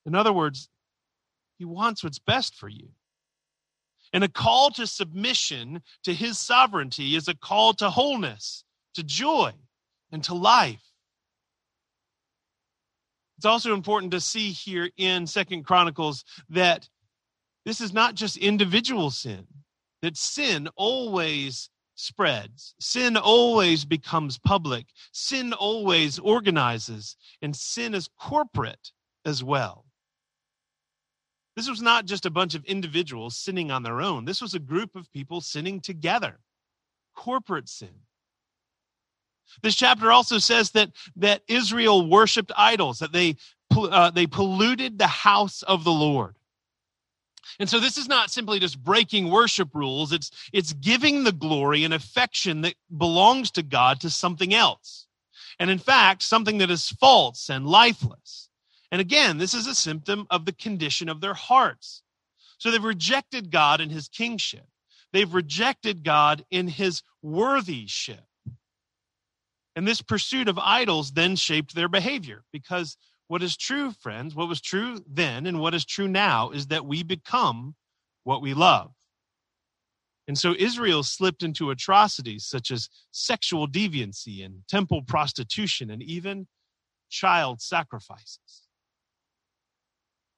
In 0.06 0.14
other 0.14 0.32
words, 0.32 0.68
he 1.58 1.64
wants 1.64 2.04
what's 2.04 2.18
best 2.18 2.54
for 2.54 2.68
you. 2.68 2.90
And 4.12 4.24
a 4.24 4.28
call 4.28 4.70
to 4.72 4.86
submission 4.86 5.82
to 6.04 6.12
his 6.12 6.38
sovereignty 6.38 7.14
is 7.14 7.28
a 7.28 7.34
call 7.34 7.74
to 7.74 7.90
wholeness, 7.90 8.64
to 8.94 9.02
joy, 9.02 9.52
and 10.10 10.24
to 10.24 10.34
life. 10.34 10.82
It's 13.38 13.46
also 13.46 13.72
important 13.72 14.12
to 14.12 14.20
see 14.20 14.50
here 14.50 14.90
in 14.96 15.26
Second 15.26 15.64
Chronicles 15.64 16.24
that 16.50 16.88
this 17.64 17.80
is 17.80 17.92
not 17.92 18.14
just 18.14 18.36
individual 18.36 19.10
sin, 19.10 19.46
that 20.02 20.16
sin 20.16 20.68
always 20.76 21.70
spreads. 21.94 22.74
Sin 22.80 23.16
always 23.16 23.84
becomes 23.84 24.38
public. 24.38 24.86
Sin 25.12 25.52
always 25.52 26.18
organizes, 26.18 27.16
and 27.42 27.54
sin 27.54 27.94
is 27.94 28.08
corporate 28.18 28.92
as 29.24 29.44
well. 29.44 29.84
This 31.60 31.68
was 31.68 31.82
not 31.82 32.06
just 32.06 32.24
a 32.24 32.30
bunch 32.30 32.54
of 32.54 32.64
individuals 32.64 33.36
sinning 33.36 33.70
on 33.70 33.82
their 33.82 34.00
own. 34.00 34.24
This 34.24 34.40
was 34.40 34.54
a 34.54 34.58
group 34.58 34.96
of 34.96 35.12
people 35.12 35.42
sinning 35.42 35.82
together. 35.82 36.38
Corporate 37.14 37.68
sin. 37.68 37.90
This 39.62 39.76
chapter 39.76 40.10
also 40.10 40.38
says 40.38 40.70
that, 40.70 40.92
that 41.16 41.42
Israel 41.48 42.08
worshiped 42.08 42.50
idols, 42.56 43.00
that 43.00 43.12
they, 43.12 43.36
uh, 43.76 44.10
they 44.10 44.26
polluted 44.26 44.96
the 44.96 45.06
house 45.06 45.62
of 45.64 45.84
the 45.84 45.92
Lord. 45.92 46.34
And 47.58 47.68
so 47.68 47.78
this 47.78 47.98
is 47.98 48.08
not 48.08 48.30
simply 48.30 48.58
just 48.58 48.82
breaking 48.82 49.30
worship 49.30 49.74
rules, 49.74 50.14
it's, 50.14 50.30
it's 50.54 50.72
giving 50.72 51.24
the 51.24 51.32
glory 51.32 51.84
and 51.84 51.92
affection 51.92 52.62
that 52.62 52.76
belongs 52.96 53.50
to 53.50 53.62
God 53.62 54.00
to 54.00 54.08
something 54.08 54.54
else. 54.54 55.08
And 55.58 55.68
in 55.68 55.78
fact, 55.78 56.22
something 56.22 56.56
that 56.56 56.70
is 56.70 56.88
false 56.88 57.50
and 57.50 57.66
lifeless. 57.66 58.49
And 58.90 59.00
again, 59.00 59.38
this 59.38 59.54
is 59.54 59.66
a 59.66 59.74
symptom 59.74 60.26
of 60.30 60.44
the 60.44 60.52
condition 60.52 61.08
of 61.08 61.20
their 61.20 61.34
hearts. 61.34 62.02
So 62.58 62.70
they've 62.70 62.82
rejected 62.82 63.50
God 63.50 63.80
in 63.80 63.90
his 63.90 64.08
kingship. 64.08 64.66
They've 65.12 65.32
rejected 65.32 66.04
God 66.04 66.44
in 66.50 66.68
his 66.68 67.02
worthyship. 67.22 68.24
And 69.76 69.86
this 69.86 70.02
pursuit 70.02 70.48
of 70.48 70.58
idols 70.58 71.12
then 71.12 71.36
shaped 71.36 71.74
their 71.74 71.88
behavior 71.88 72.44
because 72.52 72.96
what 73.28 73.42
is 73.42 73.56
true, 73.56 73.92
friends, 73.92 74.34
what 74.34 74.48
was 74.48 74.60
true 74.60 75.02
then 75.06 75.46
and 75.46 75.60
what 75.60 75.74
is 75.74 75.84
true 75.84 76.08
now 76.08 76.50
is 76.50 76.66
that 76.66 76.84
we 76.84 77.02
become 77.02 77.76
what 78.24 78.42
we 78.42 78.54
love. 78.54 78.90
And 80.26 80.36
so 80.36 80.54
Israel 80.58 81.02
slipped 81.02 81.42
into 81.42 81.70
atrocities 81.70 82.44
such 82.44 82.70
as 82.70 82.88
sexual 83.10 83.66
deviancy 83.66 84.44
and 84.44 84.62
temple 84.68 85.02
prostitution 85.02 85.90
and 85.90 86.02
even 86.02 86.46
child 87.08 87.60
sacrifices. 87.60 88.68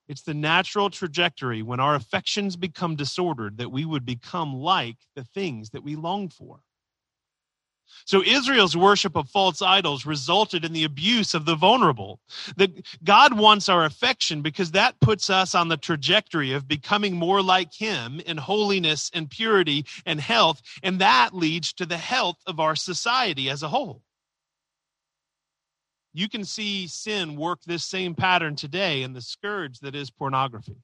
It's 0.08 0.22
the 0.22 0.34
natural 0.34 0.90
trajectory 0.90 1.62
when 1.62 1.80
our 1.80 1.94
affections 1.94 2.56
become 2.56 2.96
disordered 2.96 3.58
that 3.58 3.72
we 3.72 3.84
would 3.84 4.04
become 4.04 4.54
like 4.54 4.96
the 5.14 5.24
things 5.24 5.70
that 5.70 5.84
we 5.84 5.96
long 5.96 6.28
for. 6.28 6.60
So 8.04 8.22
Israel's 8.22 8.76
worship 8.76 9.16
of 9.16 9.28
false 9.28 9.62
idols 9.62 10.06
resulted 10.06 10.64
in 10.64 10.72
the 10.72 10.84
abuse 10.84 11.34
of 11.34 11.44
the 11.44 11.54
vulnerable. 11.54 12.20
That 12.56 12.70
God 13.04 13.38
wants 13.38 13.68
our 13.68 13.84
affection 13.84 14.42
because 14.42 14.72
that 14.72 14.98
puts 15.00 15.30
us 15.30 15.54
on 15.54 15.68
the 15.68 15.76
trajectory 15.76 16.52
of 16.52 16.66
becoming 16.66 17.14
more 17.14 17.42
like 17.42 17.72
him 17.72 18.20
in 18.20 18.38
holiness 18.38 19.10
and 19.14 19.30
purity 19.30 19.84
and 20.06 20.20
health, 20.20 20.62
and 20.82 21.00
that 21.00 21.34
leads 21.34 21.72
to 21.74 21.86
the 21.86 21.98
health 21.98 22.38
of 22.46 22.58
our 22.58 22.76
society 22.76 23.48
as 23.48 23.62
a 23.62 23.68
whole. 23.68 24.02
You 26.14 26.28
can 26.28 26.44
see 26.44 26.86
sin 26.86 27.36
work 27.36 27.60
this 27.64 27.84
same 27.84 28.14
pattern 28.14 28.54
today 28.54 29.02
in 29.02 29.12
the 29.12 29.22
scourge 29.22 29.78
that 29.80 29.94
is 29.94 30.10
pornography. 30.10 30.76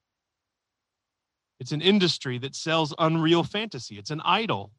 It's 1.59 1.71
an 1.71 1.81
industry 1.81 2.37
that 2.39 2.55
sells 2.55 2.93
unreal 2.97 3.43
fantasy. 3.43 3.97
It's 3.97 4.11
an 4.11 4.21
idol, 4.23 4.71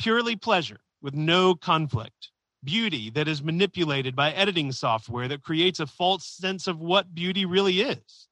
purely 0.00 0.36
pleasure 0.36 0.80
with 1.00 1.14
no 1.14 1.54
conflict. 1.54 2.30
Beauty 2.64 3.10
that 3.10 3.26
is 3.26 3.42
manipulated 3.42 4.14
by 4.14 4.30
editing 4.32 4.70
software 4.70 5.26
that 5.26 5.42
creates 5.42 5.80
a 5.80 5.86
false 5.86 6.24
sense 6.26 6.68
of 6.68 6.78
what 6.78 7.12
beauty 7.12 7.44
really 7.44 7.80
is. 7.80 8.28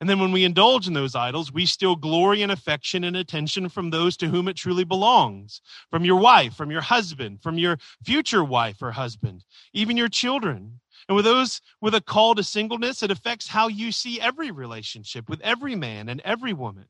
And 0.00 0.08
then 0.08 0.20
when 0.20 0.30
we 0.30 0.44
indulge 0.44 0.86
in 0.86 0.94
those 0.94 1.16
idols, 1.16 1.52
we 1.52 1.66
steal 1.66 1.96
glory 1.96 2.42
and 2.42 2.52
affection 2.52 3.02
and 3.02 3.16
attention 3.16 3.68
from 3.68 3.90
those 3.90 4.16
to 4.18 4.28
whom 4.28 4.46
it 4.46 4.56
truly 4.56 4.84
belongs 4.84 5.60
from 5.90 6.04
your 6.04 6.20
wife, 6.20 6.54
from 6.54 6.70
your 6.70 6.80
husband, 6.80 7.42
from 7.42 7.58
your 7.58 7.78
future 8.04 8.44
wife 8.44 8.80
or 8.80 8.92
husband, 8.92 9.44
even 9.72 9.96
your 9.96 10.08
children. 10.08 10.80
And 11.08 11.16
with 11.16 11.24
those 11.24 11.60
with 11.80 11.94
a 11.94 12.00
call 12.00 12.36
to 12.36 12.44
singleness, 12.44 13.02
it 13.02 13.10
affects 13.10 13.48
how 13.48 13.66
you 13.66 13.90
see 13.90 14.20
every 14.20 14.52
relationship 14.52 15.28
with 15.28 15.40
every 15.40 15.74
man 15.74 16.08
and 16.08 16.20
every 16.24 16.52
woman. 16.52 16.86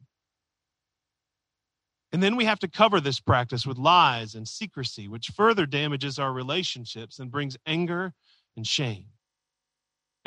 And 2.13 2.23
then 2.23 2.37
we 2.37 2.45
have 2.45 2.59
to 2.61 2.69
cover 2.69 3.01
this 3.01 3.21
practice 3.21 3.67
with 3.67 3.79
lies 3.79 4.35
and 4.35 4.47
secrecy, 4.47 5.09
which 5.09 5.29
further 5.29 5.67
damages 5.67 6.19
our 6.19 6.33
relationships 6.33 7.19
and 7.19 7.31
brings 7.31 7.57
anger 7.67 8.13
and 8.57 8.67
shame. 8.67 9.07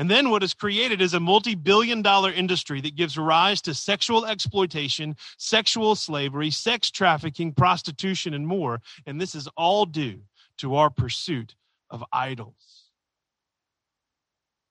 And 0.01 0.09
then 0.09 0.31
what 0.31 0.41
is 0.41 0.55
created 0.55 0.99
is 0.99 1.13
a 1.13 1.19
multi 1.19 1.53
billion 1.53 2.01
dollar 2.01 2.31
industry 2.31 2.81
that 2.81 2.95
gives 2.95 3.19
rise 3.19 3.61
to 3.61 3.75
sexual 3.75 4.25
exploitation, 4.25 5.15
sexual 5.37 5.93
slavery, 5.93 6.49
sex 6.49 6.89
trafficking, 6.89 7.53
prostitution, 7.53 8.33
and 8.33 8.47
more. 8.47 8.81
And 9.05 9.21
this 9.21 9.35
is 9.35 9.47
all 9.55 9.85
due 9.85 10.21
to 10.57 10.73
our 10.73 10.89
pursuit 10.89 11.53
of 11.91 12.03
idols. 12.11 12.85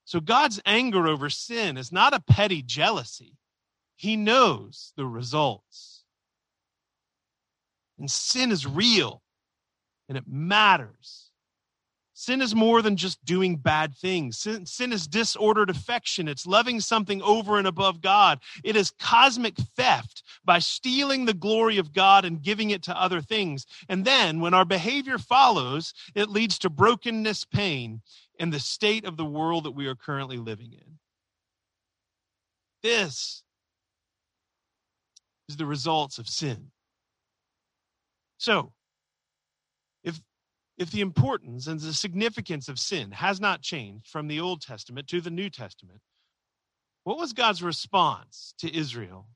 So 0.04 0.18
God's 0.18 0.60
anger 0.66 1.06
over 1.06 1.30
sin 1.30 1.76
is 1.76 1.92
not 1.92 2.12
a 2.12 2.18
petty 2.18 2.60
jealousy, 2.60 3.36
He 3.94 4.16
knows 4.16 4.92
the 4.96 5.06
results. 5.06 6.02
And 8.00 8.10
sin 8.10 8.50
is 8.50 8.66
real 8.66 9.22
and 10.08 10.18
it 10.18 10.24
matters. 10.26 11.29
Sin 12.20 12.42
is 12.42 12.54
more 12.54 12.82
than 12.82 12.98
just 12.98 13.24
doing 13.24 13.56
bad 13.56 13.96
things. 13.96 14.36
Sin, 14.36 14.66
sin, 14.66 14.92
is 14.92 15.06
disordered 15.06 15.70
affection. 15.70 16.28
It's 16.28 16.46
loving 16.46 16.78
something 16.78 17.22
over 17.22 17.56
and 17.56 17.66
above 17.66 18.02
God. 18.02 18.40
It 18.62 18.76
is 18.76 18.92
cosmic 19.00 19.56
theft 19.56 20.22
by 20.44 20.58
stealing 20.58 21.24
the 21.24 21.32
glory 21.32 21.78
of 21.78 21.94
God 21.94 22.26
and 22.26 22.42
giving 22.42 22.68
it 22.68 22.82
to 22.82 23.00
other 23.00 23.22
things. 23.22 23.64
And 23.88 24.04
then, 24.04 24.38
when 24.38 24.52
our 24.52 24.66
behavior 24.66 25.16
follows, 25.16 25.94
it 26.14 26.28
leads 26.28 26.58
to 26.58 26.68
brokenness, 26.68 27.46
pain, 27.46 28.02
and 28.38 28.52
the 28.52 28.60
state 28.60 29.06
of 29.06 29.16
the 29.16 29.24
world 29.24 29.64
that 29.64 29.70
we 29.70 29.86
are 29.86 29.94
currently 29.94 30.36
living 30.36 30.74
in. 30.74 30.98
This 32.82 33.42
is 35.48 35.56
the 35.56 35.64
results 35.64 36.18
of 36.18 36.28
sin. 36.28 36.70
So, 38.36 38.74
if 40.80 40.90
the 40.90 41.02
importance 41.02 41.66
and 41.66 41.78
the 41.78 41.92
significance 41.92 42.66
of 42.66 42.78
sin 42.78 43.10
has 43.10 43.38
not 43.38 43.60
changed 43.60 44.08
from 44.08 44.26
the 44.26 44.40
Old 44.40 44.62
Testament 44.62 45.06
to 45.08 45.20
the 45.20 45.30
New 45.30 45.50
Testament, 45.50 46.00
what 47.04 47.18
was 47.18 47.34
God's 47.34 47.62
response 47.62 48.54
to 48.58 48.74
Israel? 48.74 49.26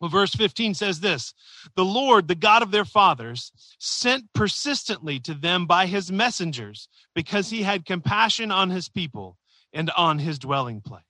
Well, 0.00 0.08
verse 0.08 0.32
15 0.32 0.74
says 0.74 1.00
this 1.00 1.34
The 1.74 1.84
Lord, 1.84 2.28
the 2.28 2.36
God 2.36 2.62
of 2.62 2.70
their 2.70 2.84
fathers, 2.84 3.50
sent 3.80 4.32
persistently 4.32 5.18
to 5.20 5.34
them 5.34 5.66
by 5.66 5.86
his 5.86 6.12
messengers 6.12 6.88
because 7.12 7.50
he 7.50 7.64
had 7.64 7.84
compassion 7.84 8.52
on 8.52 8.70
his 8.70 8.88
people 8.88 9.36
and 9.72 9.90
on 9.90 10.20
his 10.20 10.38
dwelling 10.38 10.80
place. 10.80 11.02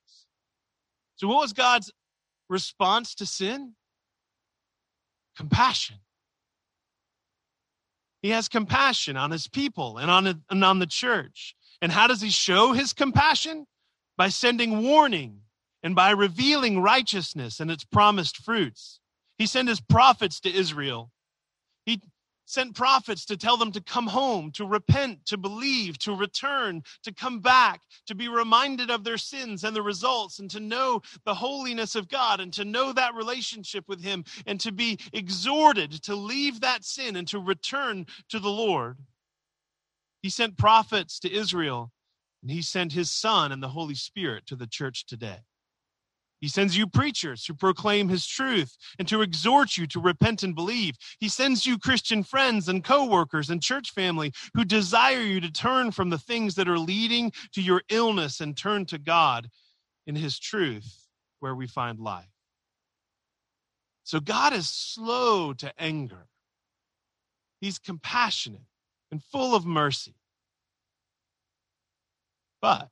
So, 1.17 1.27
what 1.27 1.41
was 1.41 1.53
God's 1.53 1.91
response 2.49 3.13
to 3.15 3.27
sin? 3.27 3.73
Compassion. 5.37 5.97
He 8.21 8.29
has 8.29 8.47
compassion 8.47 9.17
on 9.17 9.31
his 9.31 9.47
people 9.47 9.97
and 9.97 10.11
on, 10.11 10.43
and 10.49 10.63
on 10.63 10.79
the 10.79 10.85
church. 10.85 11.55
And 11.81 11.91
how 11.91 12.07
does 12.07 12.21
he 12.21 12.29
show 12.29 12.73
his 12.73 12.93
compassion? 12.93 13.65
By 14.17 14.29
sending 14.29 14.83
warning 14.83 15.41
and 15.81 15.95
by 15.95 16.11
revealing 16.11 16.81
righteousness 16.81 17.59
and 17.59 17.71
its 17.71 17.83
promised 17.83 18.37
fruits. 18.37 18.99
He 19.37 19.47
sent 19.47 19.69
his 19.69 19.81
prophets 19.81 20.39
to 20.41 20.53
Israel. 20.53 21.09
He 21.85 22.01
sent 22.51 22.75
prophets 22.75 23.25
to 23.25 23.37
tell 23.37 23.55
them 23.55 23.71
to 23.71 23.81
come 23.81 24.07
home, 24.07 24.51
to 24.51 24.65
repent, 24.65 25.25
to 25.25 25.37
believe, 25.37 25.97
to 25.99 26.13
return, 26.13 26.83
to 27.03 27.13
come 27.13 27.39
back, 27.39 27.81
to 28.07 28.13
be 28.13 28.27
reminded 28.27 28.91
of 28.91 29.03
their 29.03 29.17
sins 29.17 29.63
and 29.63 29.75
the 29.75 29.81
results, 29.81 30.39
and 30.39 30.49
to 30.51 30.59
know 30.59 31.01
the 31.25 31.33
holiness 31.33 31.95
of 31.95 32.09
God, 32.09 32.39
and 32.39 32.51
to 32.53 32.65
know 32.65 32.91
that 32.91 33.15
relationship 33.15 33.85
with 33.87 34.03
Him, 34.03 34.25
and 34.45 34.59
to 34.59 34.71
be 34.71 34.99
exhorted 35.13 35.91
to 36.03 36.15
leave 36.15 36.59
that 36.61 36.83
sin 36.83 37.15
and 37.15 37.27
to 37.29 37.39
return 37.39 38.05
to 38.29 38.39
the 38.39 38.49
Lord. 38.49 38.97
He 40.21 40.29
sent 40.29 40.57
prophets 40.57 41.19
to 41.19 41.31
Israel, 41.31 41.91
and 42.41 42.51
He 42.51 42.61
sent 42.61 42.91
His 42.91 43.09
Son 43.09 43.51
and 43.51 43.63
the 43.63 43.69
Holy 43.69 43.95
Spirit 43.95 44.45
to 44.47 44.55
the 44.55 44.67
church 44.67 45.05
today. 45.05 45.39
He 46.41 46.47
sends 46.47 46.75
you 46.75 46.87
preachers 46.87 47.45
who 47.45 47.53
proclaim 47.53 48.09
his 48.09 48.25
truth 48.25 48.75
and 48.97 49.07
to 49.07 49.21
exhort 49.21 49.77
you 49.77 49.85
to 49.87 49.99
repent 49.99 50.41
and 50.41 50.55
believe. 50.55 50.95
He 51.19 51.29
sends 51.29 51.67
you 51.67 51.77
Christian 51.77 52.23
friends 52.23 52.67
and 52.67 52.83
coworkers 52.83 53.51
and 53.51 53.61
church 53.61 53.91
family 53.91 54.33
who 54.55 54.65
desire 54.65 55.21
you 55.21 55.39
to 55.39 55.51
turn 55.51 55.91
from 55.91 56.09
the 56.09 56.17
things 56.17 56.55
that 56.55 56.67
are 56.67 56.79
leading 56.79 57.31
to 57.53 57.61
your 57.61 57.83
illness 57.89 58.41
and 58.41 58.57
turn 58.57 58.87
to 58.87 58.97
God 58.97 59.49
in 60.07 60.15
his 60.15 60.39
truth 60.39 61.07
where 61.41 61.53
we 61.53 61.67
find 61.67 61.99
life. 61.99 62.25
So 64.03 64.19
God 64.19 64.51
is 64.51 64.67
slow 64.67 65.53
to 65.53 65.71
anger. 65.79 66.25
He's 67.61 67.77
compassionate 67.77 68.65
and 69.11 69.23
full 69.23 69.53
of 69.53 69.63
mercy. 69.63 70.15
But 72.63 72.89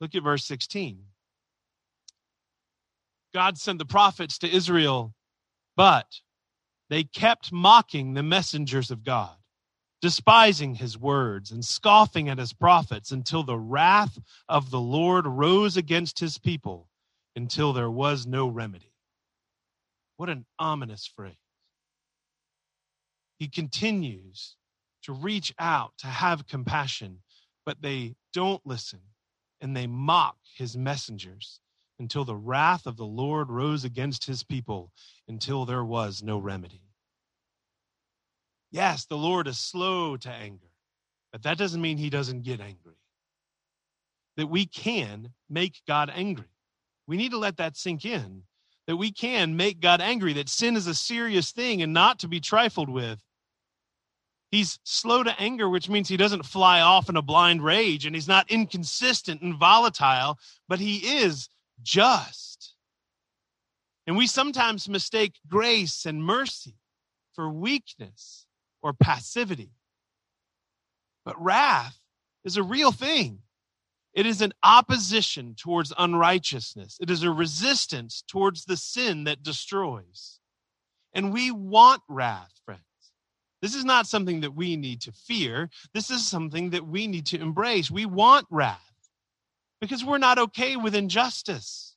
look 0.00 0.14
at 0.14 0.22
verse 0.22 0.44
16. 0.44 1.00
God 3.36 3.58
sent 3.58 3.78
the 3.78 3.84
prophets 3.84 4.38
to 4.38 4.50
Israel, 4.50 5.12
but 5.76 6.06
they 6.88 7.04
kept 7.04 7.52
mocking 7.52 8.14
the 8.14 8.22
messengers 8.22 8.90
of 8.90 9.04
God, 9.04 9.36
despising 10.00 10.76
his 10.76 10.96
words 10.96 11.50
and 11.50 11.62
scoffing 11.62 12.30
at 12.30 12.38
his 12.38 12.54
prophets 12.54 13.10
until 13.10 13.42
the 13.42 13.58
wrath 13.58 14.18
of 14.48 14.70
the 14.70 14.80
Lord 14.80 15.26
rose 15.26 15.76
against 15.76 16.18
his 16.18 16.38
people 16.38 16.88
until 17.36 17.74
there 17.74 17.90
was 17.90 18.26
no 18.26 18.48
remedy. 18.48 18.94
What 20.16 20.30
an 20.30 20.46
ominous 20.58 21.06
phrase. 21.06 21.34
He 23.38 23.48
continues 23.48 24.56
to 25.02 25.12
reach 25.12 25.52
out, 25.58 25.92
to 25.98 26.06
have 26.06 26.46
compassion, 26.46 27.18
but 27.66 27.82
they 27.82 28.14
don't 28.32 28.66
listen 28.66 29.00
and 29.60 29.76
they 29.76 29.86
mock 29.86 30.38
his 30.54 30.74
messengers 30.74 31.60
until 31.98 32.24
the 32.24 32.36
wrath 32.36 32.86
of 32.86 32.96
the 32.96 33.06
Lord 33.06 33.50
rose 33.50 33.84
against 33.84 34.26
his 34.26 34.42
people, 34.42 34.92
until 35.28 35.64
there 35.64 35.84
was 35.84 36.22
no 36.22 36.38
remedy. 36.38 36.82
Yes, 38.70 39.06
the 39.06 39.16
Lord 39.16 39.46
is 39.46 39.58
slow 39.58 40.16
to 40.18 40.30
anger, 40.30 40.70
But 41.32 41.42
that 41.42 41.58
doesn't 41.58 41.80
mean 41.80 41.98
he 41.98 42.10
doesn't 42.10 42.42
get 42.42 42.60
angry. 42.60 42.96
That 44.36 44.48
we 44.48 44.66
can 44.66 45.32
make 45.48 45.80
God 45.86 46.10
angry. 46.14 46.44
We 47.06 47.16
need 47.16 47.30
to 47.30 47.38
let 47.38 47.56
that 47.56 47.76
sink 47.76 48.04
in. 48.04 48.42
That 48.86 48.96
we 48.96 49.10
can 49.10 49.56
make 49.56 49.80
God 49.80 50.00
angry, 50.00 50.32
that 50.34 50.48
sin 50.48 50.76
is 50.76 50.86
a 50.86 50.94
serious 50.94 51.50
thing 51.50 51.82
and 51.82 51.92
not 51.92 52.18
to 52.20 52.28
be 52.28 52.40
trifled 52.40 52.88
with. 52.88 53.20
He's 54.50 54.78
slow 54.84 55.22
to 55.24 55.40
anger, 55.40 55.68
which 55.68 55.88
means 55.88 56.08
he 56.08 56.16
doesn't 56.16 56.44
fly 56.46 56.80
off 56.80 57.08
in 57.08 57.16
a 57.16 57.22
blind 57.22 57.64
rage 57.64 58.06
and 58.06 58.14
he's 58.14 58.28
not 58.28 58.50
inconsistent 58.50 59.42
and 59.42 59.56
volatile, 59.56 60.38
but 60.68 60.78
he 60.78 60.98
is 61.18 61.48
just. 61.82 62.74
And 64.06 64.16
we 64.16 64.26
sometimes 64.26 64.88
mistake 64.88 65.34
grace 65.48 66.06
and 66.06 66.22
mercy 66.22 66.76
for 67.34 67.50
weakness 67.50 68.46
or 68.82 68.92
passivity. 68.92 69.72
But 71.24 71.40
wrath 71.42 71.98
is 72.44 72.56
a 72.56 72.62
real 72.62 72.92
thing. 72.92 73.40
It 74.14 74.24
is 74.24 74.40
an 74.40 74.54
opposition 74.62 75.54
towards 75.56 75.92
unrighteousness. 75.98 76.96
It 77.00 77.10
is 77.10 77.22
a 77.22 77.30
resistance 77.30 78.22
towards 78.26 78.64
the 78.64 78.76
sin 78.76 79.24
that 79.24 79.42
destroys. 79.42 80.40
And 81.12 81.32
we 81.32 81.50
want 81.50 82.02
wrath, 82.08 82.52
friends. 82.64 82.80
This 83.60 83.74
is 83.74 83.84
not 83.84 84.06
something 84.06 84.40
that 84.40 84.54
we 84.54 84.76
need 84.76 85.00
to 85.02 85.12
fear. 85.12 85.68
This 85.92 86.10
is 86.10 86.26
something 86.26 86.70
that 86.70 86.86
we 86.86 87.06
need 87.06 87.26
to 87.26 87.40
embrace. 87.40 87.90
We 87.90 88.06
want 88.06 88.46
wrath 88.50 88.85
because 89.80 90.04
we're 90.04 90.18
not 90.18 90.38
okay 90.38 90.76
with 90.76 90.94
injustice. 90.94 91.94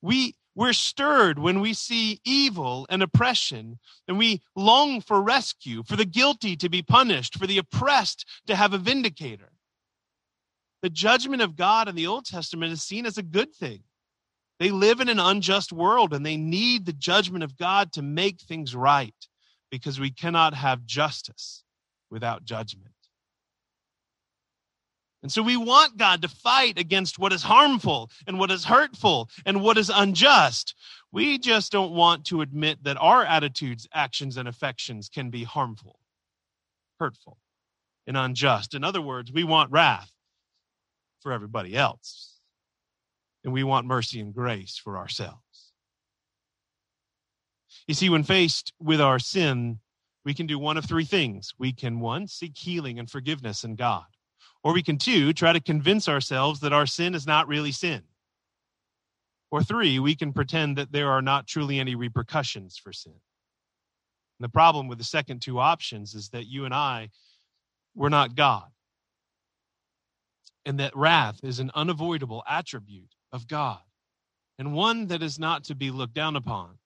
We, 0.00 0.34
we're 0.54 0.72
stirred 0.72 1.38
when 1.38 1.60
we 1.60 1.74
see 1.74 2.20
evil 2.24 2.86
and 2.90 3.02
oppression, 3.02 3.78
and 4.08 4.18
we 4.18 4.42
long 4.56 5.00
for 5.00 5.22
rescue, 5.22 5.82
for 5.84 5.96
the 5.96 6.04
guilty 6.04 6.56
to 6.56 6.68
be 6.68 6.82
punished, 6.82 7.38
for 7.38 7.46
the 7.46 7.58
oppressed 7.58 8.26
to 8.46 8.56
have 8.56 8.72
a 8.72 8.78
vindicator. 8.78 9.52
The 10.82 10.90
judgment 10.90 11.42
of 11.42 11.56
God 11.56 11.88
in 11.88 11.94
the 11.94 12.08
Old 12.08 12.24
Testament 12.24 12.72
is 12.72 12.82
seen 12.82 13.06
as 13.06 13.16
a 13.16 13.22
good 13.22 13.54
thing. 13.54 13.84
They 14.58 14.70
live 14.70 15.00
in 15.00 15.08
an 15.08 15.20
unjust 15.20 15.72
world 15.72 16.12
and 16.12 16.24
they 16.24 16.36
need 16.36 16.86
the 16.86 16.92
judgment 16.92 17.44
of 17.44 17.56
God 17.56 17.92
to 17.92 18.02
make 18.02 18.40
things 18.40 18.74
right 18.74 19.14
because 19.70 19.98
we 19.98 20.10
cannot 20.10 20.54
have 20.54 20.84
justice 20.84 21.64
without 22.10 22.44
judgment. 22.44 22.91
And 25.22 25.30
so 25.30 25.42
we 25.42 25.56
want 25.56 25.96
God 25.96 26.22
to 26.22 26.28
fight 26.28 26.78
against 26.78 27.18
what 27.18 27.32
is 27.32 27.42
harmful 27.44 28.10
and 28.26 28.38
what 28.38 28.50
is 28.50 28.64
hurtful 28.64 29.30
and 29.46 29.62
what 29.62 29.78
is 29.78 29.88
unjust. 29.88 30.74
We 31.12 31.38
just 31.38 31.70
don't 31.70 31.92
want 31.92 32.24
to 32.26 32.40
admit 32.40 32.82
that 32.82 32.96
our 33.00 33.24
attitudes, 33.24 33.86
actions, 33.94 34.36
and 34.36 34.48
affections 34.48 35.08
can 35.08 35.30
be 35.30 35.44
harmful, 35.44 36.00
hurtful, 36.98 37.38
and 38.06 38.16
unjust. 38.16 38.74
In 38.74 38.82
other 38.82 39.00
words, 39.00 39.30
we 39.30 39.44
want 39.44 39.70
wrath 39.70 40.10
for 41.20 41.32
everybody 41.32 41.76
else, 41.76 42.40
and 43.44 43.52
we 43.52 43.62
want 43.62 43.86
mercy 43.86 44.18
and 44.18 44.34
grace 44.34 44.76
for 44.76 44.98
ourselves. 44.98 45.38
You 47.86 47.94
see, 47.94 48.08
when 48.08 48.24
faced 48.24 48.72
with 48.80 49.00
our 49.00 49.20
sin, 49.20 49.78
we 50.24 50.34
can 50.34 50.46
do 50.46 50.58
one 50.58 50.76
of 50.76 50.84
three 50.84 51.04
things. 51.04 51.52
We 51.58 51.72
can, 51.72 52.00
one, 52.00 52.26
seek 52.26 52.56
healing 52.56 52.98
and 52.98 53.08
forgiveness 53.08 53.62
in 53.64 53.76
God. 53.76 54.04
Or 54.64 54.72
we 54.72 54.82
can, 54.82 54.98
two, 54.98 55.32
try 55.32 55.52
to 55.52 55.60
convince 55.60 56.08
ourselves 56.08 56.60
that 56.60 56.72
our 56.72 56.86
sin 56.86 57.14
is 57.14 57.26
not 57.26 57.48
really 57.48 57.72
sin. 57.72 58.02
Or 59.50 59.62
three, 59.62 59.98
we 59.98 60.14
can 60.14 60.32
pretend 60.32 60.78
that 60.78 60.92
there 60.92 61.10
are 61.10 61.22
not 61.22 61.46
truly 61.46 61.78
any 61.78 61.94
repercussions 61.94 62.78
for 62.78 62.92
sin. 62.92 63.12
And 63.12 64.44
the 64.44 64.48
problem 64.48 64.88
with 64.88 64.98
the 64.98 65.04
second 65.04 65.42
two 65.42 65.58
options 65.58 66.14
is 66.14 66.30
that 66.30 66.46
you 66.46 66.64
and 66.64 66.72
I, 66.72 67.10
we're 67.94 68.08
not 68.08 68.34
God. 68.34 68.68
And 70.64 70.78
that 70.78 70.96
wrath 70.96 71.40
is 71.42 71.58
an 71.58 71.70
unavoidable 71.74 72.44
attribute 72.48 73.14
of 73.32 73.48
God 73.48 73.80
and 74.58 74.72
one 74.72 75.08
that 75.08 75.22
is 75.22 75.38
not 75.38 75.64
to 75.64 75.74
be 75.74 75.90
looked 75.90 76.14
down 76.14 76.36
upon 76.36 76.78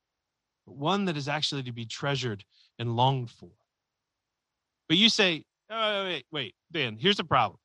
but 0.67 0.77
one 0.77 1.05
that 1.05 1.17
is 1.17 1.29
actually 1.29 1.63
to 1.63 1.73
be 1.73 1.87
treasured 1.87 2.45
and 2.79 2.97
longed 2.97 3.31
for. 3.31 3.51
But 4.89 4.99
you 4.99 5.09
say, 5.09 5.45
oh, 5.71 6.05
wait, 6.05 6.25
wait, 6.33 6.55
Dan, 6.73 6.97
here's 6.99 7.17
the 7.17 7.25
problem. 7.25 7.59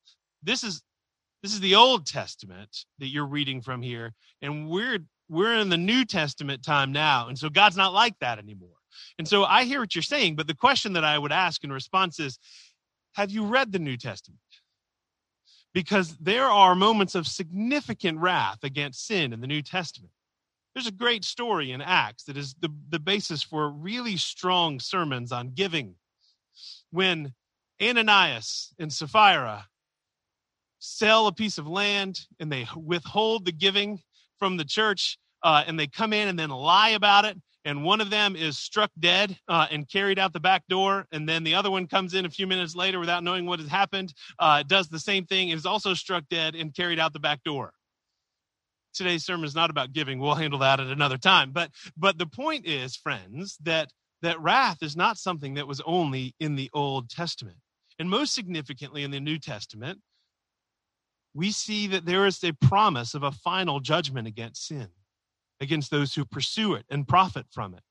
This 0.43 0.63
is 0.63 0.81
this 1.43 1.53
is 1.53 1.59
the 1.59 1.75
Old 1.75 2.05
Testament 2.05 2.85
that 2.99 3.07
you're 3.07 3.25
reading 3.25 3.61
from 3.61 3.81
here, 3.81 4.13
and 4.41 4.69
we're 4.69 4.99
we're 5.29 5.55
in 5.55 5.69
the 5.69 5.77
New 5.77 6.05
Testament 6.05 6.63
time 6.63 6.91
now, 6.91 7.27
and 7.27 7.37
so 7.37 7.49
God's 7.49 7.77
not 7.77 7.93
like 7.93 8.17
that 8.19 8.37
anymore. 8.37 8.69
And 9.17 9.27
so 9.27 9.43
I 9.43 9.63
hear 9.63 9.79
what 9.79 9.95
you're 9.95 10.01
saying, 10.01 10.35
but 10.35 10.47
the 10.47 10.55
question 10.55 10.93
that 10.93 11.05
I 11.05 11.17
would 11.17 11.31
ask 11.31 11.63
in 11.63 11.71
response 11.71 12.19
is, 12.19 12.37
have 13.13 13.31
you 13.31 13.45
read 13.45 13.71
the 13.71 13.79
New 13.79 13.97
Testament? 13.97 14.39
Because 15.73 16.17
there 16.17 16.45
are 16.45 16.75
moments 16.75 17.15
of 17.15 17.25
significant 17.27 18.19
wrath 18.19 18.59
against 18.63 19.05
sin 19.07 19.31
in 19.31 19.39
the 19.39 19.47
New 19.47 19.61
Testament. 19.61 20.11
There's 20.73 20.87
a 20.87 20.91
great 20.91 21.23
story 21.23 21.71
in 21.71 21.81
Acts 21.81 22.23
that 22.25 22.37
is 22.37 22.55
the, 22.59 22.69
the 22.89 22.99
basis 22.99 23.43
for 23.43 23.69
really 23.69 24.17
strong 24.17 24.79
sermons 24.79 25.31
on 25.31 25.51
giving. 25.53 25.95
When 26.91 27.33
Ananias 27.81 28.73
and 28.79 28.91
Sapphira 28.91 29.65
sell 30.79 31.27
a 31.27 31.33
piece 31.33 31.57
of 31.57 31.67
land 31.67 32.19
and 32.39 32.51
they 32.51 32.67
withhold 32.75 33.45
the 33.45 33.51
giving 33.51 33.99
from 34.37 34.57
the 34.57 34.65
church 34.65 35.17
uh, 35.43 35.63
and 35.65 35.79
they 35.79 35.87
come 35.87 36.13
in 36.13 36.27
and 36.27 36.37
then 36.37 36.49
lie 36.49 36.89
about 36.89 37.25
it 37.25 37.37
and 37.63 37.83
one 37.83 38.01
of 38.01 38.09
them 38.09 38.35
is 38.35 38.57
struck 38.57 38.89
dead 38.99 39.37
uh, 39.47 39.67
and 39.69 39.87
carried 39.87 40.17
out 40.17 40.33
the 40.33 40.39
back 40.39 40.63
door 40.67 41.05
and 41.11 41.29
then 41.29 41.43
the 41.43 41.53
other 41.53 41.69
one 41.69 41.87
comes 41.87 42.13
in 42.13 42.25
a 42.25 42.29
few 42.29 42.47
minutes 42.47 42.75
later 42.75 42.99
without 42.99 43.23
knowing 43.23 43.45
what 43.45 43.59
has 43.59 43.69
happened 43.69 44.13
uh, 44.39 44.63
does 44.63 44.87
the 44.89 44.99
same 44.99 45.25
thing 45.25 45.49
is 45.49 45.65
also 45.65 45.93
struck 45.93 46.23
dead 46.29 46.55
and 46.55 46.75
carried 46.75 46.99
out 46.99 47.13
the 47.13 47.19
back 47.19 47.43
door 47.43 47.71
today's 48.93 49.25
sermon 49.25 49.45
is 49.45 49.55
not 49.55 49.69
about 49.69 49.93
giving. 49.93 50.19
We'll 50.19 50.35
handle 50.35 50.59
that 50.59 50.79
at 50.79 50.87
another 50.87 51.17
time. 51.17 51.51
But 51.51 51.71
but 51.97 52.17
the 52.17 52.25
point 52.25 52.65
is, 52.65 52.95
friends, 52.95 53.57
that 53.63 53.91
that 54.21 54.39
wrath 54.39 54.83
is 54.83 54.95
not 54.95 55.17
something 55.17 55.55
that 55.55 55.67
was 55.67 55.81
only 55.85 56.35
in 56.39 56.55
the 56.55 56.69
Old 56.73 57.09
Testament. 57.09 57.57
And 58.01 58.09
most 58.09 58.33
significantly 58.33 59.03
in 59.03 59.11
the 59.11 59.19
New 59.19 59.37
Testament, 59.37 59.99
we 61.35 61.51
see 61.51 61.85
that 61.85 62.03
there 62.03 62.25
is 62.25 62.43
a 62.43 62.51
promise 62.53 63.13
of 63.13 63.21
a 63.21 63.31
final 63.31 63.79
judgment 63.79 64.27
against 64.27 64.65
sin, 64.65 64.87
against 65.59 65.91
those 65.91 66.15
who 66.15 66.25
pursue 66.25 66.73
it 66.73 66.83
and 66.89 67.07
profit 67.07 67.45
from 67.51 67.75
it. 67.75 67.83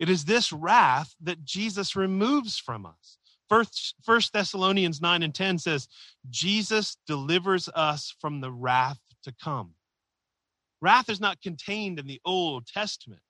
It 0.00 0.08
is 0.08 0.24
this 0.24 0.52
wrath 0.52 1.14
that 1.22 1.44
Jesus 1.44 1.94
removes 1.94 2.58
from 2.58 2.84
us. 2.84 3.18
First, 3.48 3.94
First 4.02 4.32
Thessalonians 4.32 5.00
9 5.00 5.22
and 5.22 5.32
10 5.32 5.60
says, 5.60 5.86
Jesus 6.28 6.96
delivers 7.06 7.68
us 7.68 8.16
from 8.20 8.40
the 8.40 8.50
wrath 8.50 8.98
to 9.22 9.32
come. 9.40 9.74
Wrath 10.80 11.08
is 11.08 11.20
not 11.20 11.40
contained 11.40 12.00
in 12.00 12.08
the 12.08 12.20
Old 12.24 12.66
Testament 12.66 13.22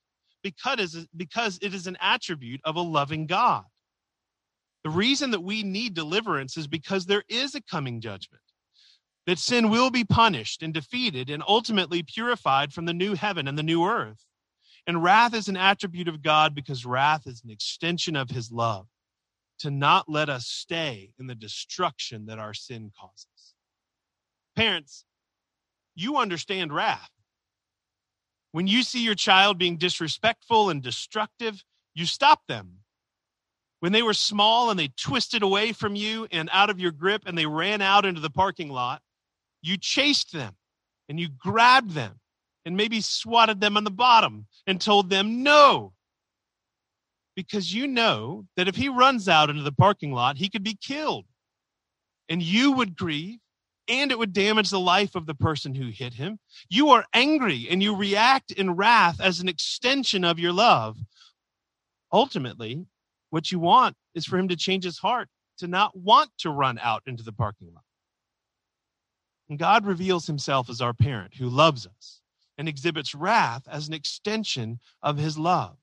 because, 0.42 1.07
because 1.14 1.59
it 1.61 1.75
is 1.75 1.87
an 1.87 1.99
attribute 2.01 2.62
of 2.64 2.77
a 2.77 2.81
loving 2.81 3.27
God. 3.27 3.64
The 4.85 4.90
reason 4.90 5.31
that 5.31 5.42
we 5.42 5.62
need 5.62 5.95
deliverance 5.95 6.57
is 6.57 6.66
because 6.66 7.07
there 7.07 7.25
is 7.29 7.55
a 7.55 7.62
coming 7.62 8.01
judgment, 8.01 8.42
that 9.27 9.38
sin 9.38 9.71
will 9.71 9.90
be 9.90 10.05
punished 10.05 10.62
and 10.62 10.75
defeated 10.75 11.31
and 11.31 11.42
ultimately 11.47 12.03
purified 12.03 12.73
from 12.73 12.87
the 12.87 12.95
new 12.95 13.14
heaven 13.14 13.47
and 13.47 13.57
the 13.57 13.62
new 13.62 13.85
earth. 13.85 14.25
And 14.87 15.03
wrath 15.03 15.35
is 15.35 15.49
an 15.49 15.57
attribute 15.57 16.09
of 16.09 16.23
God 16.23 16.55
because 16.55 16.85
wrath 16.85 17.27
is 17.27 17.42
an 17.45 17.51
extension 17.51 18.16
of 18.16 18.31
his 18.31 18.51
love 18.51 18.88
to 19.61 19.71
not 19.71 20.09
let 20.09 20.29
us 20.29 20.47
stay 20.47 21.14
in 21.21 21.29
the 21.29 21.37
destruction 21.37 22.27
that 22.27 22.40
our 22.40 22.53
sin 22.53 22.90
causes. 22.99 23.55
Parents, 24.57 25.05
you 25.95 26.16
understand 26.16 26.73
wrath. 26.73 27.11
When 28.51 28.66
you 28.66 28.83
see 28.83 29.05
your 29.05 29.14
child 29.14 29.57
being 29.57 29.77
disrespectful 29.77 30.68
and 30.68 30.83
destructive, 30.83 31.62
you 31.95 32.07
stop 32.07 32.40
them. 32.49 32.82
When 33.83 33.90
they 33.90 34.03
were 34.03 34.14
small 34.14 34.71
and 34.71 34.79
they 34.79 34.92
twisted 34.97 35.42
away 35.42 35.73
from 35.73 35.97
you 35.97 36.29
and 36.31 36.49
out 36.53 36.71
of 36.71 36.79
your 36.79 36.92
grip 36.92 37.23
and 37.27 37.37
they 37.37 37.47
ran 37.47 37.83
out 37.83 38.05
into 38.05 38.21
the 38.21 38.31
parking 38.31 38.68
lot, 38.68 39.03
you 39.61 39.77
chased 39.77 40.33
them 40.33 40.55
and 41.09 41.18
you 41.18 41.29
grabbed 41.29 41.90
them 41.90 42.21
and 42.64 42.77
maybe 42.77 43.01
swatted 43.01 43.61
them 43.61 43.77
on 43.77 43.83
the 43.83 43.90
bottom 43.90 44.47
and 44.68 44.81
told 44.81 45.11
them 45.11 45.42
no. 45.42 45.95
Because 47.35 47.75
you 47.75 47.88
know 47.88 48.47
that 48.57 48.68
if 48.68 48.77
he 48.77 48.88
runs 48.88 49.29
out 49.29 49.51
into 49.51 49.64
the 49.64 49.73
parking 49.73 50.12
lot, 50.12 50.37
he 50.37 50.49
could 50.49 50.62
be 50.62 50.79
killed. 50.81 51.25
And 52.29 52.40
you 52.40 52.71
would 52.71 52.97
grieve 52.97 53.40
and 53.88 54.12
it 54.12 54.18
would 54.21 54.33
damage 54.33 54.71
the 54.71 54.79
life 54.79 55.16
of 55.16 55.27
the 55.27 55.35
person 55.35 55.75
who 55.75 55.88
hit 55.88 56.14
him. 56.14 56.38
You 56.68 56.90
are 56.90 57.05
angry 57.12 57.66
and 57.68 57.83
you 57.83 57.97
react 57.97 58.53
in 58.53 58.77
wrath 58.77 59.21
as 59.21 59.40
an 59.40 59.49
extension 59.49 60.23
of 60.23 60.38
your 60.38 60.53
love. 60.53 60.99
Ultimately, 62.12 62.87
what 63.33 63.51
you 63.51 63.59
want 63.59 63.97
is 64.14 64.27
for 64.27 64.37
him 64.37 64.49
to 64.49 64.57
change 64.57 64.85
his 64.85 64.99
heart 64.99 65.27
to 65.57 65.66
not 65.66 65.97
want 65.97 66.31
to 66.37 66.51
run 66.51 66.79
out 66.83 67.03
into 67.07 67.23
the 67.23 67.33
parking 67.33 67.73
lot. 67.73 67.83
And 69.49 69.59
God 69.59 69.87
reveals 69.87 70.27
himself 70.27 70.68
as 70.68 70.83
our 70.83 70.92
parent 70.92 71.37
who 71.37 71.49
loves 71.49 71.87
us 71.87 72.21
and 72.59 72.68
exhibits 72.68 73.14
wrath 73.14 73.62
as 73.66 73.88
an 73.88 73.95
extension 73.95 74.81
of 75.03 75.16
his 75.16 75.38
love. 75.38 75.79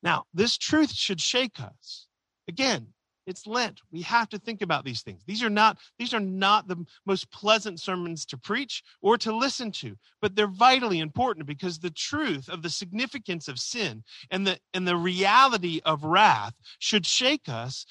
Now, 0.00 0.26
this 0.32 0.56
truth 0.56 0.92
should 0.92 1.20
shake 1.20 1.58
us. 1.58 2.06
Again, 2.46 2.93
It's 3.26 3.46
Lent. 3.46 3.80
We 3.90 4.02
have 4.02 4.28
to 4.30 4.38
think 4.38 4.60
about 4.60 4.84
these 4.84 5.02
things. 5.02 5.22
These 5.26 5.42
are 5.42 5.50
not 5.50 5.78
these 5.98 6.12
are 6.12 6.20
not 6.20 6.68
the 6.68 6.84
most 7.06 7.30
pleasant 7.30 7.80
sermons 7.80 8.26
to 8.26 8.36
preach 8.36 8.82
or 9.00 9.16
to 9.18 9.34
listen 9.34 9.72
to, 9.72 9.96
but 10.20 10.36
they're 10.36 10.46
vitally 10.46 11.00
important 11.00 11.46
because 11.46 11.78
the 11.78 11.90
truth 11.90 12.48
of 12.48 12.62
the 12.62 12.70
significance 12.70 13.48
of 13.48 13.58
sin 13.58 14.04
and 14.30 14.46
the 14.46 14.58
and 14.74 14.86
the 14.86 14.96
reality 14.96 15.80
of 15.84 16.04
wrath 16.04 16.54
should 16.78 17.06
shake 17.06 17.48
us 17.48 17.86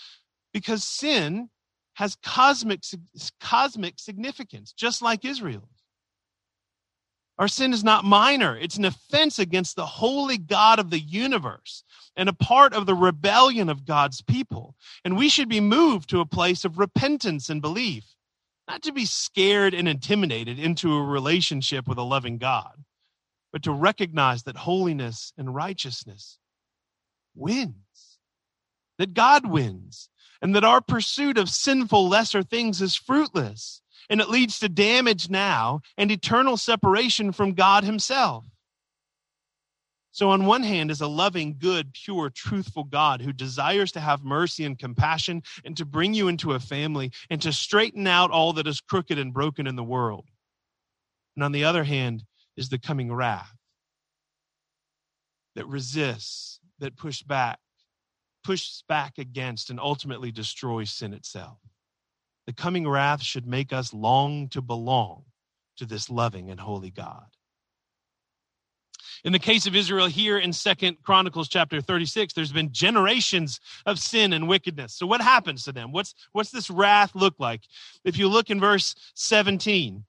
because 0.54 0.84
sin 0.84 1.50
has 1.96 2.15
cosmic 2.24 2.82
cosmic 3.39 4.00
significance 4.00 4.72
just 4.74 5.02
like 5.02 5.26
Israel. 5.26 5.67
Our 7.39 7.48
sin 7.48 7.74
is 7.74 7.84
not 7.84 8.06
minor. 8.06 8.56
It's 8.56 8.78
an 8.78 8.86
offense 8.86 9.39
against 9.39 9.76
the 9.76 9.86
holy 9.86 10.38
God 10.38 10.80
of 10.80 10.91
the 10.91 11.00
universe 11.00 11.84
and 12.15 12.30
a 12.30 12.34
part 12.34 12.74
of 12.74 12.86
the 12.86 12.93
rebellion 12.93 13.69
of 13.69 13.86
God's 13.86 14.22
people. 14.22 14.76
And 15.04 15.17
we 15.17 15.30
should 15.30 15.50
be 15.50 15.60
moved 15.60 16.10
to 16.10 16.19
a 16.19 16.28
place 16.28 16.63
of 16.63 16.78
repentance 16.78 17.50
and 17.50 17.62
belief, 17.62 18.06
not 18.67 18.84
to 18.84 18.91
be 18.91 19.06
scared 19.06 19.74
and 19.74 19.88
intimidated 19.88 20.60
into 20.60 20.93
a 20.93 21.04
relationship 21.04 21.88
with 21.88 21.98
a 21.98 22.04
loving 22.04 22.38
God, 22.38 22.84
but 23.52 23.63
to 23.63 23.72
recognize 23.72 24.43
that 24.43 24.58
holiness 24.58 25.34
and 25.36 25.56
righteousness 25.56 26.38
wins, 27.36 28.19
that 29.00 29.15
God 29.15 29.50
wins, 29.50 30.10
and 30.39 30.56
that 30.56 30.63
our 30.63 30.82
pursuit 30.82 31.39
of 31.39 31.50
sinful 31.50 32.08
lesser 32.08 32.43
things 32.43 32.80
is 32.80 32.96
fruitless 32.96 33.82
and 34.10 34.22
it 34.22 34.30
leads 34.30 34.60
to 34.60 34.70
damage 34.70 35.30
now 35.30 35.82
and 35.98 36.12
eternal 36.12 36.58
separation 36.58 37.32
from 37.32 37.54
God 37.54 37.84
Himself. 37.84 38.46
So, 40.12 40.30
on 40.30 40.46
one 40.46 40.62
hand, 40.62 40.92
is 40.92 41.02
a 41.02 41.08
loving, 41.08 41.56
good, 41.58 41.92
pure, 41.94 42.30
truthful 42.30 42.84
God 42.84 43.20
who 43.22 43.34
desires 43.34 43.92
to 43.94 44.00
have 44.00 44.24
mercy 44.24 44.63
and 44.63 44.78
compassion 44.78 45.42
and 45.66 45.76
to 45.78 45.86
bring 45.86 46.13
you 46.13 46.28
into 46.28 46.54
a 46.54 46.60
family 46.60 47.12
and 47.32 47.42
to 47.42 47.52
straighten 47.52 48.06
out 48.06 48.30
all 48.30 48.54
that 48.54 48.68
is 48.68 48.80
crooked 48.80 49.18
and 49.18 49.34
broken 49.34 49.66
in 49.66 49.76
the 49.76 49.84
world. 49.84 50.30
And 51.36 51.44
on 51.44 51.52
the 51.52 51.63
other 51.63 51.84
hand, 51.84 52.24
is 52.56 52.70
the 52.70 52.78
coming 52.78 53.12
wrath 53.12 53.52
that 55.56 55.68
resists, 55.68 56.60
that 56.80 56.96
pushes 56.96 57.24
back, 57.24 57.60
pushes 58.44 58.84
back 58.88 59.18
against, 59.18 59.70
and 59.70 59.80
ultimately 59.80 60.32
destroys 60.32 60.92
sin 60.92 61.13
itself. 61.13 61.58
The 62.45 62.53
coming 62.53 62.88
wrath 62.88 63.21
should 63.21 63.47
make 63.47 63.71
us 63.71 63.93
long 63.93 64.49
to 64.49 64.62
belong 64.62 65.23
to 65.77 65.86
this 65.86 66.10
loving 66.10 66.49
and 66.49 66.60
holy 66.60 66.91
God. 66.91 67.25
In 69.23 69.32
the 69.32 69.39
case 69.39 69.65
of 69.65 69.75
Israel 69.75 70.08
here 70.08 70.38
in 70.38 70.51
Second 70.51 70.97
Chronicles 71.01 71.47
chapter 71.47 71.79
36, 71.79 72.34
there's 72.34 72.51
been 72.51 72.73
generations 72.73 73.62
of 73.86 73.97
sin 73.97 74.34
and 74.34 74.49
wickedness. 74.49 74.93
So 74.93 75.08
what 75.08 75.21
happens 75.21 75.63
to 75.63 75.71
them? 75.71 75.93
What's 75.93 76.13
what's 76.34 76.51
this 76.51 76.69
wrath 76.69 77.15
look 77.15 77.36
like? 77.39 77.62
If 78.03 78.17
you 78.17 78.27
look 78.27 78.49
in 78.49 78.60
verse 78.60 78.95
17, 79.15 80.03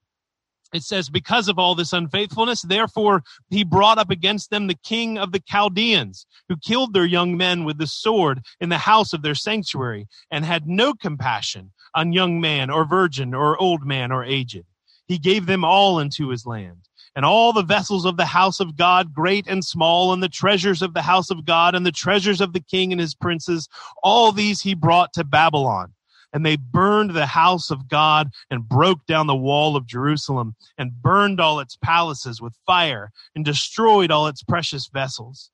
it 0.74 0.82
says, 0.82 1.08
Because 1.08 1.48
of 1.48 1.58
all 1.58 1.74
this 1.74 1.92
unfaithfulness, 1.92 2.62
therefore 2.62 3.22
he 3.48 3.62
brought 3.64 3.96
up 3.96 4.10
against 4.10 4.50
them 4.50 4.66
the 4.66 4.78
king 4.84 5.16
of 5.16 5.32
the 5.32 5.40
Chaldeans, 5.40 6.26
who 6.48 6.56
killed 6.56 6.92
their 6.92 7.06
young 7.06 7.36
men 7.36 7.64
with 7.64 7.78
the 7.78 7.86
sword 7.86 8.42
in 8.60 8.68
the 8.68 8.78
house 8.78 9.12
of 9.12 9.22
their 9.22 9.36
sanctuary, 9.36 10.06
and 10.30 10.44
had 10.44 10.66
no 10.66 10.92
compassion 10.92 11.70
on 11.94 12.12
young 12.12 12.40
man 12.40 12.70
or 12.70 12.84
virgin 12.84 13.34
or 13.34 13.56
old 13.58 13.86
man 13.86 14.10
or 14.10 14.24
aged. 14.24 14.64
He 15.06 15.18
gave 15.18 15.46
them 15.46 15.64
all 15.64 16.00
into 16.00 16.30
his 16.30 16.44
land. 16.44 16.88
And 17.16 17.24
all 17.24 17.52
the 17.52 17.62
vessels 17.62 18.04
of 18.04 18.16
the 18.16 18.26
house 18.26 18.58
of 18.58 18.76
God, 18.76 19.14
great 19.14 19.46
and 19.46 19.64
small, 19.64 20.12
and 20.12 20.20
the 20.20 20.28
treasures 20.28 20.82
of 20.82 20.94
the 20.94 21.02
house 21.02 21.30
of 21.30 21.44
God, 21.44 21.76
and 21.76 21.86
the 21.86 21.92
treasures 21.92 22.40
of 22.40 22.52
the 22.52 22.60
king 22.60 22.90
and 22.90 23.00
his 23.00 23.14
princes, 23.14 23.68
all 24.02 24.32
these 24.32 24.60
he 24.60 24.74
brought 24.74 25.12
to 25.12 25.22
Babylon 25.22 25.92
and 26.34 26.44
they 26.44 26.56
burned 26.56 27.10
the 27.10 27.26
house 27.26 27.70
of 27.70 27.88
God 27.88 28.30
and 28.50 28.68
broke 28.68 29.06
down 29.06 29.28
the 29.28 29.36
wall 29.36 29.76
of 29.76 29.86
Jerusalem 29.86 30.56
and 30.76 31.00
burned 31.00 31.40
all 31.40 31.60
its 31.60 31.76
palaces 31.76 32.42
with 32.42 32.58
fire 32.66 33.12
and 33.36 33.44
destroyed 33.44 34.10
all 34.10 34.26
its 34.26 34.42
precious 34.42 34.88
vessels. 34.88 35.50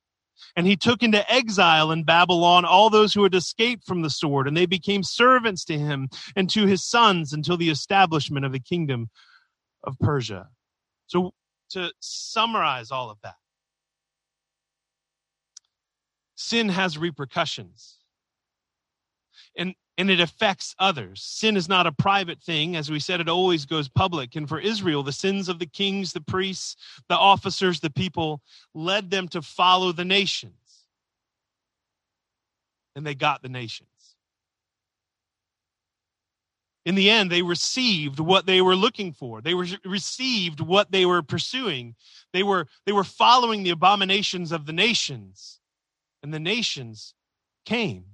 And 0.56 0.66
he 0.66 0.76
took 0.76 1.02
into 1.02 1.30
exile 1.30 1.92
in 1.92 2.04
Babylon 2.04 2.64
all 2.64 2.88
those 2.88 3.12
who 3.12 3.22
had 3.22 3.34
escaped 3.34 3.86
from 3.86 4.00
the 4.00 4.10
sword, 4.10 4.48
and 4.48 4.56
they 4.56 4.66
became 4.66 5.02
servants 5.02 5.64
to 5.66 5.78
him 5.78 6.08
and 6.34 6.48
to 6.50 6.66
his 6.66 6.82
sons 6.82 7.34
until 7.34 7.58
the 7.58 7.70
establishment 7.70 8.46
of 8.46 8.52
the 8.52 8.58
kingdom 8.58 9.10
of 9.84 9.98
Persia. 10.00 10.48
So, 11.06 11.34
to 11.70 11.92
summarize 12.00 12.90
all 12.90 13.10
of 13.10 13.18
that, 13.22 13.36
sin 16.34 16.70
has 16.70 16.98
repercussions. 16.98 17.99
And 19.56 19.74
and 20.00 20.10
it 20.10 20.18
affects 20.18 20.74
others. 20.78 21.20
Sin 21.22 21.58
is 21.58 21.68
not 21.68 21.86
a 21.86 21.92
private 21.92 22.40
thing. 22.42 22.74
As 22.74 22.90
we 22.90 22.98
said, 22.98 23.20
it 23.20 23.28
always 23.28 23.66
goes 23.66 23.86
public. 23.86 24.34
And 24.34 24.48
for 24.48 24.58
Israel, 24.58 25.02
the 25.02 25.12
sins 25.12 25.50
of 25.50 25.58
the 25.58 25.66
kings, 25.66 26.14
the 26.14 26.22
priests, 26.22 26.74
the 27.10 27.16
officers, 27.16 27.80
the 27.80 27.90
people 27.90 28.40
led 28.74 29.10
them 29.10 29.28
to 29.28 29.42
follow 29.42 29.92
the 29.92 30.06
nations. 30.06 30.54
And 32.96 33.06
they 33.06 33.14
got 33.14 33.42
the 33.42 33.50
nations. 33.50 33.90
In 36.86 36.94
the 36.94 37.10
end, 37.10 37.30
they 37.30 37.42
received 37.42 38.20
what 38.20 38.46
they 38.46 38.62
were 38.62 38.76
looking 38.76 39.12
for. 39.12 39.42
They 39.42 39.52
were 39.52 39.66
received 39.84 40.60
what 40.60 40.90
they 40.90 41.04
were 41.04 41.20
pursuing. 41.20 41.94
They 42.32 42.42
were, 42.42 42.68
they 42.86 42.92
were 42.92 43.04
following 43.04 43.64
the 43.64 43.70
abominations 43.70 44.50
of 44.50 44.64
the 44.64 44.72
nations. 44.72 45.60
And 46.22 46.32
the 46.32 46.40
nations 46.40 47.12
came 47.66 48.06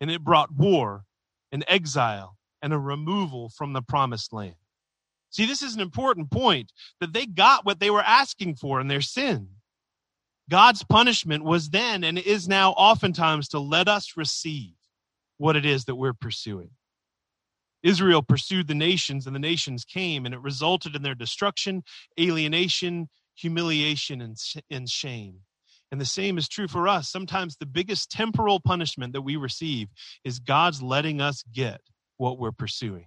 and 0.00 0.10
it 0.10 0.24
brought 0.24 0.54
war 0.54 1.04
and 1.52 1.64
exile 1.68 2.36
and 2.62 2.72
a 2.72 2.78
removal 2.78 3.48
from 3.50 3.72
the 3.72 3.82
promised 3.82 4.32
land. 4.32 4.54
See, 5.30 5.46
this 5.46 5.62
is 5.62 5.74
an 5.74 5.80
important 5.80 6.30
point 6.30 6.72
that 7.00 7.12
they 7.12 7.26
got 7.26 7.64
what 7.64 7.80
they 7.80 7.90
were 7.90 8.02
asking 8.02 8.56
for 8.56 8.80
in 8.80 8.88
their 8.88 9.00
sin. 9.00 9.48
God's 10.48 10.84
punishment 10.84 11.44
was 11.44 11.70
then 11.70 12.04
and 12.04 12.18
is 12.18 12.48
now 12.48 12.70
oftentimes 12.72 13.48
to 13.48 13.58
let 13.58 13.88
us 13.88 14.12
receive 14.16 14.74
what 15.38 15.56
it 15.56 15.66
is 15.66 15.84
that 15.84 15.96
we're 15.96 16.14
pursuing. 16.14 16.70
Israel 17.82 18.22
pursued 18.22 18.68
the 18.68 18.74
nations, 18.74 19.26
and 19.26 19.34
the 19.34 19.40
nations 19.40 19.84
came, 19.84 20.24
and 20.24 20.34
it 20.34 20.40
resulted 20.40 20.96
in 20.96 21.02
their 21.02 21.14
destruction, 21.14 21.84
alienation, 22.18 23.08
humiliation, 23.34 24.20
and, 24.20 24.36
and 24.70 24.88
shame. 24.88 25.40
And 25.92 26.00
the 26.00 26.04
same 26.04 26.36
is 26.36 26.48
true 26.48 26.68
for 26.68 26.88
us. 26.88 27.08
Sometimes 27.08 27.56
the 27.56 27.66
biggest 27.66 28.10
temporal 28.10 28.60
punishment 28.60 29.12
that 29.12 29.22
we 29.22 29.36
receive 29.36 29.88
is 30.24 30.40
God's 30.40 30.82
letting 30.82 31.20
us 31.20 31.44
get 31.52 31.80
what 32.16 32.38
we're 32.38 32.52
pursuing. 32.52 33.06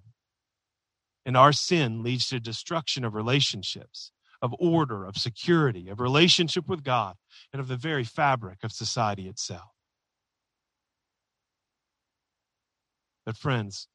And 1.25 1.35
our 1.35 1.51
sin 1.51 2.01
leads 2.03 2.27
to 2.27 2.39
destruction 2.39 3.03
of 3.03 3.13
relationships, 3.13 4.11
of 4.41 4.55
order, 4.59 5.05
of 5.05 5.17
security, 5.17 5.89
of 5.89 5.99
relationship 5.99 6.67
with 6.67 6.83
God, 6.83 7.15
and 7.51 7.59
of 7.59 7.67
the 7.67 7.75
very 7.75 8.05
fabric 8.05 8.59
of 8.63 8.71
society 8.71 9.27
itself. 9.27 9.71
But, 13.25 13.35
friends, 13.35 13.87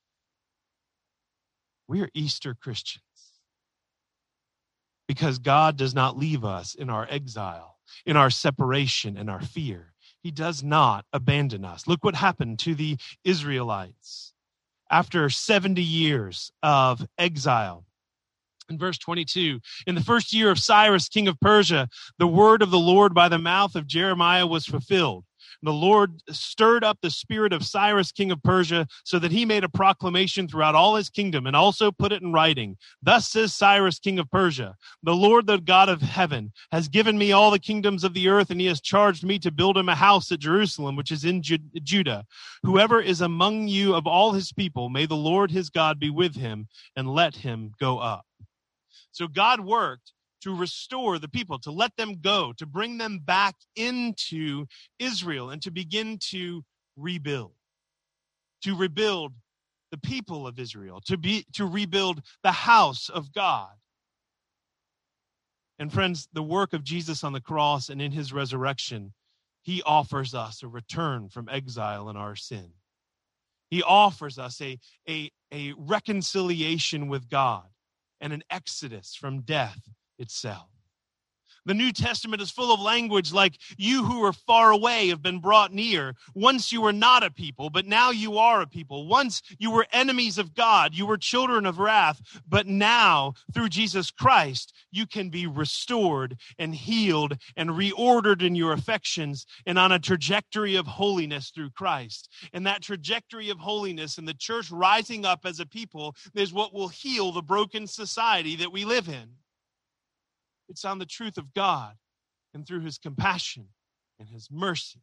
we 1.88 2.03
are 2.03 2.11
Easter 2.14 2.55
Christians 2.55 3.03
because 5.07 5.38
God 5.38 5.77
does 5.77 5.95
not 5.95 6.19
leave 6.19 6.45
us 6.45 6.75
in 6.75 6.90
our 6.90 7.07
exile 7.11 7.75
in 8.07 8.17
our 8.17 8.31
separation 8.31 9.17
and 9.17 9.31
our 9.31 9.40
fear. 9.40 9.93
He 10.23 10.31
does 10.31 10.62
not 10.62 11.05
abandon 11.12 11.64
us. 11.64 11.87
Look 11.87 12.03
what 12.03 12.14
happened 12.14 12.59
to 12.61 12.75
the 12.75 12.97
Israelites 13.25 14.33
after 14.90 15.29
70 15.29 15.83
years 15.83 16.53
of 16.62 17.07
exile. 17.19 17.85
In 18.71 18.79
verse 18.79 18.97
22, 18.97 19.61
in 19.87 19.95
the 19.95 20.01
first 20.01 20.33
year 20.33 20.51
of 20.51 20.59
Cyrus, 20.59 21.11
king 21.11 21.29
of 21.29 21.38
Persia, 21.38 21.88
the 22.19 22.27
word 22.27 22.62
of 22.62 22.71
the 22.71 22.79
Lord 22.79 23.12
by 23.12 23.29
the 23.29 23.38
mouth 23.38 23.77
of 23.77 23.87
Jeremiah 23.87 24.47
was 24.47 24.64
fulfilled 24.64 25.25
the 25.66 25.72
Lord 25.72 26.20
stirred 26.31 26.85
up 26.85 26.98
the 27.00 27.11
spirit 27.11 27.53
of 27.53 27.64
Cyrus, 27.64 28.12
king 28.12 28.31
of 28.31 28.42
Persia, 28.42 28.87
so 29.05 29.18
that 29.18 29.33
he 29.33 29.44
made 29.44 29.64
a 29.64 29.68
proclamation 29.68 30.46
throughout 30.46 30.74
all 30.74 30.96
his 30.96 31.11
kingdom 31.11 31.46
and 31.46 31.57
also 31.57 31.90
put 31.90 32.12
it 32.12 32.22
in 32.22 32.33
writing. 32.33 32.77
Thus 33.03 33.29
says 33.29 33.55
Cyrus, 33.55 33.98
king 33.98 34.18
of 34.18 34.31
Persia, 34.31 34.77
the 35.03 35.14
Lord, 35.14 35.46
the 35.46 35.59
God 35.59 35.88
of 35.88 36.03
heaven, 36.03 36.53
has 36.72 36.88
given 36.88 37.16
me 37.16 37.33
all 37.33 37.50
the 37.50 37.59
kingdoms 37.59 38.05
of 38.05 38.14
the 38.14 38.29
earth, 38.29 38.50
and 38.50 38.61
he 38.61 38.66
has 38.66 38.81
charged 38.81 39.24
me 39.24 39.38
to 39.40 39.50
build 39.50 39.77
him 39.77 39.88
a 39.88 39.94
house 39.94 40.31
at 40.33 40.40
Jerusalem, 40.40 40.96
which 40.96 41.12
is 41.12 41.24
in 41.24 41.42
Judah. 41.42 42.24
Whoever 42.62 43.00
is 43.00 43.20
among 43.20 43.68
you 43.68 43.94
of 43.94 44.07
all 44.07 44.33
his 44.33 44.53
people, 44.53 44.88
may 44.88 45.07
the 45.07 45.16
Lord 45.16 45.50
his 45.50 45.70
God 45.70 45.98
be 45.98 46.11
with 46.11 46.37
him 46.37 46.68
and 46.96 47.09
let 47.09 47.37
him 47.37 47.72
go 47.81 47.98
up. 47.98 48.24
So 49.12 49.29
God 49.29 49.61
worked 49.61 50.12
to 50.45 50.55
restore 50.55 51.19
the 51.19 51.29
people, 51.29 51.59
to 51.59 51.71
let 51.71 51.97
them 51.97 52.21
go, 52.21 52.53
to 52.59 52.67
bring 52.67 52.99
them 52.99 53.19
back 53.19 53.57
into 53.77 54.67
Israel, 54.99 55.49
and 55.49 55.63
to 55.63 55.71
begin 55.71 56.19
to 56.19 56.63
rebuild, 56.97 57.53
to 58.63 58.77
rebuild 58.77 59.33
the 59.91 59.97
people 59.97 60.47
of 60.47 60.59
Israel, 60.59 61.01
to 61.07 61.17
be 61.17 61.47
to 61.55 61.65
rebuild 61.65 62.21
the 62.43 62.53
house 62.53 63.09
of 63.09 63.33
God. 63.33 63.71
And 65.79 65.91
friends, 65.91 66.29
the 66.35 66.43
work 66.43 66.75
of 66.75 66.85
Jesus 66.85 67.25
on 67.25 67.33
the 67.33 67.41
cross 67.41 67.89
and 67.89 68.03
in 68.03 68.13
his 68.13 68.33
resurrection, 68.33 69.15
he 69.63 69.83
offers 69.83 70.35
us 70.35 70.63
a 70.63 70.69
return 70.69 71.31
from 71.31 71.49
exile 71.49 72.11
and 72.11 72.19
our 72.19 72.37
sin. 72.37 72.71
He 73.71 73.83
offers 73.83 74.39
us 74.39 74.61
a, 74.61 74.79
a, 75.09 75.31
a 75.51 75.73
reconciliation 75.79 77.09
with 77.09 77.31
God 77.31 77.65
and 78.21 78.33
an 78.33 78.45
exodus 78.51 79.15
from 79.15 79.41
death 79.41 79.81
itself. 80.18 80.68
The 81.66 81.74
New 81.74 81.92
Testament 81.92 82.42
is 82.42 82.50
full 82.50 82.74
of 82.74 82.81
language 82.81 83.33
like, 83.33 83.59
You 83.79 84.05
who 84.05 84.20
were 84.20 84.35
far 84.35 84.70
away 84.70 85.09
have 85.09 85.22
been 85.22 85.38
brought 85.38 85.72
near. 85.72 86.14
Once 86.35 86.70
you 86.70 86.83
were 86.83 86.92
not 86.92 87.22
a 87.22 87.31
people, 87.31 87.70
but 87.70 87.87
now 87.87 88.11
you 88.11 88.37
are 88.37 88.61
a 88.61 88.66
people. 88.66 89.07
Once 89.07 89.40
you 89.59 89.70
were 89.70 89.87
enemies 89.90 90.37
of 90.37 90.55
God, 90.55 90.94
you 90.94 91.07
were 91.07 91.16
children 91.16 91.64
of 91.64 91.79
wrath, 91.79 92.20
but 92.46 92.66
now 92.66 93.33
through 93.55 93.70
Jesus 93.70 94.11
Christ, 94.11 94.74
you 94.90 95.07
can 95.07 95.31
be 95.31 95.46
restored 95.46 96.37
and 96.59 96.74
healed 96.74 97.38
and 97.57 97.70
reordered 97.70 98.42
in 98.42 98.55
your 98.55 98.72
affections 98.72 99.46
and 99.64 99.79
on 99.79 99.90
a 99.90 99.98
trajectory 99.98 100.77
of 100.77 100.87
holiness 100.87 101.50
through 101.50 101.70
Christ. 101.70 102.29
And 102.53 102.66
that 102.66 102.83
trajectory 102.83 103.48
of 103.48 103.59
holiness 103.59 104.18
and 104.18 104.29
the 104.29 104.35
church 104.35 104.70
rising 104.70 105.24
up 105.24 105.46
as 105.46 105.61
a 105.61 105.66
people 105.66 106.14
is 106.35 106.53
what 106.53 106.74
will 106.74 106.88
heal 106.88 107.33
the 107.33 107.42
broken 107.42 107.87
society 107.87 108.57
that 108.57 108.72
we 108.72 108.85
live 108.85 109.09
in. 109.09 109.31
It's 110.68 110.85
on 110.85 110.98
the 110.98 111.07
truth 111.07 111.38
of 111.38 111.53
God 111.55 111.94
and 112.53 112.66
through 112.66 112.81
his 112.81 112.98
compassion 112.98 113.68
and 114.18 114.29
his 114.29 114.48
mercy. 114.50 115.00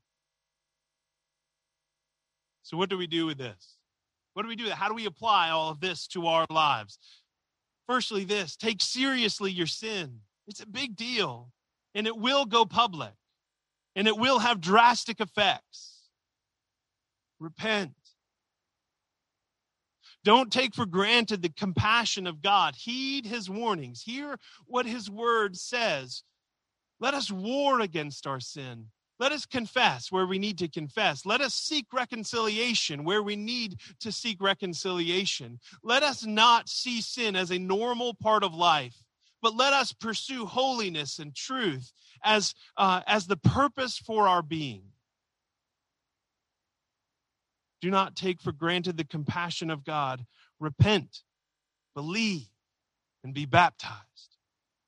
So, 2.64 2.78
what 2.78 2.90
do 2.90 2.98
we 2.98 3.08
do 3.08 3.26
with 3.26 3.38
this? 3.38 3.78
What 4.34 4.44
do 4.44 4.48
we 4.48 4.56
do? 4.56 4.70
How 4.70 4.88
do 4.88 4.96
we 4.96 5.06
apply 5.06 5.50
all 5.50 5.70
of 5.70 5.82
this 5.82 6.08
to 6.08 6.28
our 6.28 6.46
lives? 6.50 6.98
Firstly, 7.88 8.24
this 8.24 8.56
take 8.56 8.82
seriously 8.82 9.52
your 9.52 9.68
sin. 9.68 10.22
It's 10.48 10.62
a 10.62 10.68
big 10.68 10.96
deal, 10.96 11.52
and 11.94 12.08
it 12.08 12.18
will 12.18 12.46
go 12.46 12.66
public, 12.66 13.14
and 13.96 14.08
it 14.08 14.18
will 14.18 14.40
have 14.40 14.62
drastic 14.62 15.20
effects. 15.20 16.10
Repent. 17.40 17.94
Don't 20.24 20.52
take 20.52 20.76
for 20.76 20.86
granted 20.86 21.42
the 21.42 21.50
compassion 21.50 22.28
of 22.28 22.42
God. 22.42 22.76
Heed 22.76 23.26
his 23.26 23.50
warnings. 23.50 24.04
Hear 24.04 24.38
what 24.68 24.86
his 24.86 25.10
word 25.10 25.58
says. 25.58 26.24
Let 27.00 27.14
us 27.16 27.32
war 27.32 27.82
against 27.82 28.28
our 28.28 28.40
sin. 28.40 28.88
Let 29.20 29.32
us 29.32 29.46
confess 29.46 30.12
where 30.12 30.26
we 30.26 30.40
need 30.40 30.58
to 30.60 30.68
confess. 30.68 31.26
Let 31.26 31.42
us 31.42 31.54
seek 31.54 31.86
reconciliation 31.94 33.04
where 33.04 33.22
we 33.22 33.36
need 33.36 33.78
to 34.00 34.12
seek 34.12 34.42
reconciliation. 34.42 35.60
Let 35.84 36.02
us 36.02 36.26
not 36.26 36.70
see 36.70 37.02
sin 37.02 37.36
as 37.36 37.52
a 37.52 37.60
normal 37.60 38.16
part 38.16 38.44
of 38.44 38.56
life, 38.56 38.96
but 39.42 39.56
let 39.56 39.74
us 39.74 39.94
pursue 39.94 40.46
holiness 40.46 41.20
and 41.20 41.36
truth 41.36 41.92
as, 42.24 42.56
uh, 42.78 43.02
as 43.06 43.28
the 43.28 43.38
purpose 43.38 43.98
for 43.98 44.28
our 44.28 44.42
being. 44.42 44.91
Do 47.82 47.90
not 47.90 48.16
take 48.16 48.40
for 48.42 48.52
granted 48.52 48.96
the 48.96 49.04
compassion 49.04 49.72
of 49.72 49.84
God. 49.84 50.26
Repent, 50.60 51.24
believe, 51.96 52.48
and 53.24 53.34
be 53.34 53.46
baptized. 53.46 54.38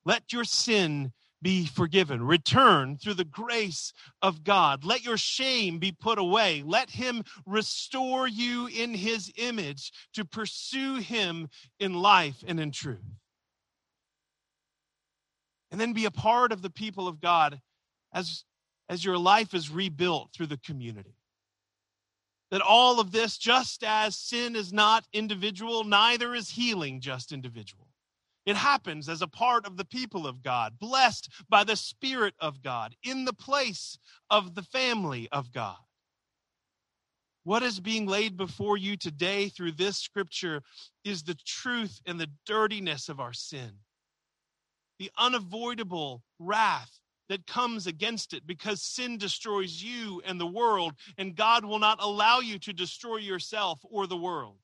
Let 0.06 0.32
your 0.32 0.44
sin 0.44 1.12
be 1.42 1.66
forgiven. 1.66 2.24
Return 2.24 2.98
through 2.98 3.16
the 3.16 3.26
grace 3.26 3.94
of 4.22 4.44
God. 4.44 4.86
Let 4.86 5.04
your 5.04 5.18
shame 5.18 5.80
be 5.80 5.92
put 5.92 6.20
away. 6.20 6.64
Let 6.66 6.90
Him 6.92 7.24
restore 7.46 8.28
you 8.28 8.68
in 8.68 8.94
His 8.94 9.32
image 9.38 9.92
to 10.14 10.24
pursue 10.24 10.96
Him 10.96 11.50
in 11.80 11.96
life 11.96 12.44
and 12.48 12.60
in 12.60 12.72
truth. 12.72 13.02
And 15.72 15.82
then 15.82 15.94
be 15.94 16.06
a 16.06 16.12
part 16.12 16.52
of 16.52 16.62
the 16.62 16.70
people 16.70 17.08
of 17.08 17.20
God 17.20 17.60
as, 18.14 18.46
as 18.88 19.04
your 19.04 19.18
life 19.18 19.56
is 19.56 19.72
rebuilt 19.72 20.30
through 20.34 20.48
the 20.48 20.60
community 20.60 21.16
that 22.54 22.62
all 22.62 23.00
of 23.00 23.12
this, 23.12 23.40
just 23.40 23.84
as 23.84 24.16
sin 24.16 24.56
is 24.56 24.72
not 24.72 25.08
individual, 25.12 25.84
neither 25.84 26.36
is 26.36 26.52
healing 26.52 27.02
just 27.02 27.32
individual. 27.32 27.88
It 28.46 28.56
happens 28.56 29.10
as 29.10 29.24
a 29.24 29.28
part 29.28 29.66
of 29.66 29.76
the 29.76 29.86
people 29.86 30.28
of 30.28 30.44
God, 30.44 30.78
blessed 30.78 31.30
by 31.50 31.64
the 31.64 31.76
Spirit 31.76 32.36
of 32.40 32.62
God, 32.62 32.96
in 33.02 33.26
the 33.26 33.34
place 33.34 33.98
of 34.30 34.54
the 34.54 34.62
family 34.62 35.28
of 35.32 35.52
God. 35.52 35.80
What 37.44 37.64
is 37.64 37.80
being 37.80 38.06
laid 38.06 38.38
before 38.38 38.78
you 38.78 38.98
today 38.98 39.50
through 39.50 39.72
this 39.72 39.98
scripture 39.98 40.62
is 41.04 41.24
the 41.24 41.38
truth 41.48 42.02
and 42.06 42.20
the 42.20 42.30
dirtiness 42.46 43.10
of 43.10 43.20
our 43.20 43.34
sin, 43.34 43.72
the 45.00 45.10
unavoidable 45.18 46.22
wrath 46.38 47.00
that 47.30 47.48
comes 47.48 47.88
against 47.88 48.34
it 48.34 48.46
because 48.46 48.82
sin 48.82 49.18
destroys 49.18 49.82
you 49.82 50.22
and 50.26 50.40
the 50.40 50.46
world, 50.46 50.94
and 51.18 51.36
God 51.36 51.66
will 51.66 51.80
not 51.80 52.02
allow 52.02 52.40
you 52.40 52.60
to 52.60 52.74
destroy 52.74 53.18
yourself 53.18 53.80
or 53.84 54.08
the 54.08 54.18
world. 54.18 54.58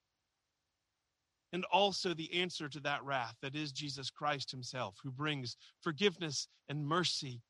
And 1.51 1.65
also 1.71 2.13
the 2.13 2.41
answer 2.41 2.69
to 2.69 2.79
that 2.81 3.03
wrath 3.03 3.35
that 3.41 3.55
is 3.55 3.71
Jesus 3.71 4.11
Christ 4.11 4.51
Himself, 4.51 4.97
who 5.03 5.09
brings 5.09 5.57
forgiveness 5.81 6.47
and 6.67 6.85
mercy, 6.85 7.41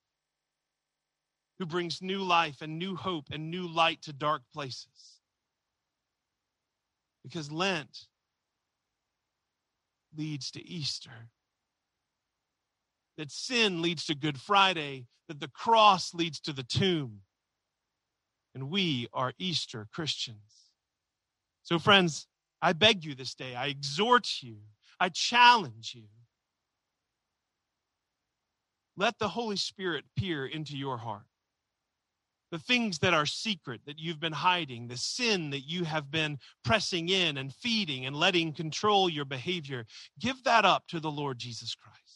who 1.57 1.65
brings 1.65 2.01
new 2.01 2.23
life 2.23 2.61
and 2.61 2.79
new 2.79 2.95
hope 2.95 3.25
and 3.31 3.51
new 3.51 3.67
light 3.67 4.01
to 4.03 4.13
dark 4.13 4.43
places. 4.53 5.19
Because 7.23 7.51
Lent 7.51 8.07
leads 10.15 10.51
to 10.51 10.65
Easter 10.65 11.29
that 13.19 13.31
sin 13.31 13.81
leads 13.81 14.05
to 14.05 14.15
Good 14.15 14.39
Friday, 14.39 15.05
that 15.27 15.41
the 15.41 15.49
cross 15.49 16.13
leads 16.13 16.39
to 16.39 16.53
the 16.53 16.63
tomb. 16.63 17.19
And 18.55 18.69
we 18.69 19.09
are 19.11 19.33
Easter 19.37 19.87
Christians. 19.93 20.69
So, 21.63 21.79
friends, 21.79 22.27
I 22.61 22.71
beg 22.71 23.03
you 23.03 23.15
this 23.15 23.35
day, 23.35 23.55
I 23.55 23.67
exhort 23.67 24.41
you, 24.41 24.59
I 25.01 25.09
challenge 25.09 25.91
you. 25.93 26.05
Let 28.95 29.19
the 29.19 29.27
Holy 29.27 29.57
Spirit 29.57 30.05
peer 30.17 30.45
into 30.45 30.77
your 30.77 30.97
heart. 30.97 31.27
The 32.51 32.59
things 32.59 32.99
that 32.99 33.13
are 33.13 33.25
secret 33.25 33.81
that 33.85 33.99
you've 33.99 34.21
been 34.21 34.31
hiding, 34.31 34.87
the 34.87 34.97
sin 34.97 35.49
that 35.49 35.67
you 35.67 35.83
have 35.83 36.09
been 36.09 36.37
pressing 36.63 37.09
in 37.09 37.37
and 37.37 37.53
feeding 37.53 38.05
and 38.05 38.15
letting 38.15 38.53
control 38.53 39.09
your 39.09 39.25
behavior, 39.25 39.85
give 40.19 40.41
that 40.45 40.63
up 40.63 40.87
to 40.87 41.01
the 41.01 41.11
Lord 41.11 41.37
Jesus 41.37 41.75
Christ. 41.75 42.08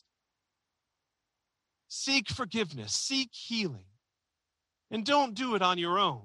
Seek 1.96 2.28
forgiveness, 2.28 2.92
seek 2.92 3.30
healing, 3.32 3.86
and 4.90 5.06
don't 5.06 5.36
do 5.36 5.54
it 5.54 5.62
on 5.62 5.78
your 5.78 6.00
own. 6.00 6.24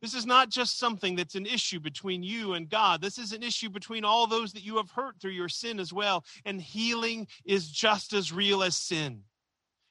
This 0.00 0.14
is 0.14 0.24
not 0.24 0.48
just 0.48 0.78
something 0.78 1.16
that's 1.16 1.34
an 1.34 1.44
issue 1.44 1.78
between 1.78 2.22
you 2.22 2.54
and 2.54 2.66
God. 2.66 3.02
This 3.02 3.18
is 3.18 3.34
an 3.34 3.42
issue 3.42 3.68
between 3.68 4.06
all 4.06 4.26
those 4.26 4.54
that 4.54 4.64
you 4.64 4.78
have 4.78 4.90
hurt 4.90 5.20
through 5.20 5.32
your 5.32 5.50
sin 5.50 5.78
as 5.78 5.92
well. 5.92 6.24
And 6.46 6.62
healing 6.62 7.26
is 7.44 7.70
just 7.70 8.14
as 8.14 8.32
real 8.32 8.62
as 8.62 8.74
sin. 8.74 9.24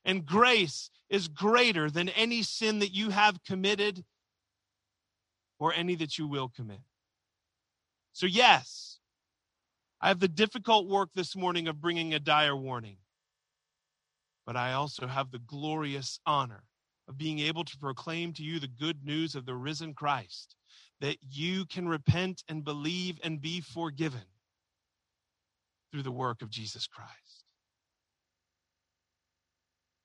And 0.06 0.26
grace 0.26 0.90
is 1.08 1.28
greater 1.28 1.92
than 1.92 2.10
any 2.10 2.42
sin 2.42 2.80
that 2.80 2.96
you 2.96 3.12
have 3.12 3.44
committed 3.44 4.04
or 5.60 5.72
any 5.72 5.94
that 5.98 6.18
you 6.18 6.28
will 6.28 6.50
commit. 6.50 6.82
So, 8.12 8.26
yes, 8.26 8.98
I 10.02 10.08
have 10.08 10.20
the 10.20 10.28
difficult 10.28 10.88
work 10.88 11.10
this 11.14 11.36
morning 11.36 11.68
of 11.68 11.80
bringing 11.80 12.16
a 12.16 12.20
dire 12.20 12.56
warning 12.56 12.98
but 14.46 14.58
I 14.58 14.74
also 14.74 15.08
have 15.08 15.32
the 15.32 15.40
glorious 15.40 16.20
honor 16.26 16.64
of 17.08 17.18
being 17.18 17.40
able 17.40 17.64
to 17.64 17.78
proclaim 17.78 18.34
to 18.34 18.44
you 18.44 18.60
the 18.60 18.68
good 18.68 19.04
news 19.04 19.36
of 19.36 19.46
the 19.46 19.56
risen 19.56 19.94
Christ, 19.94 20.56
that 21.02 21.18
you 21.22 21.66
can 21.66 21.88
repent 21.88 22.44
and 22.48 22.64
believe 22.64 23.20
and 23.24 23.42
be 23.42 23.62
forgiven 23.62 24.22
through 25.92 26.04
the 26.04 26.12
work 26.12 26.42
of 26.42 26.50
Jesus 26.50 26.88
Christ. 26.88 27.46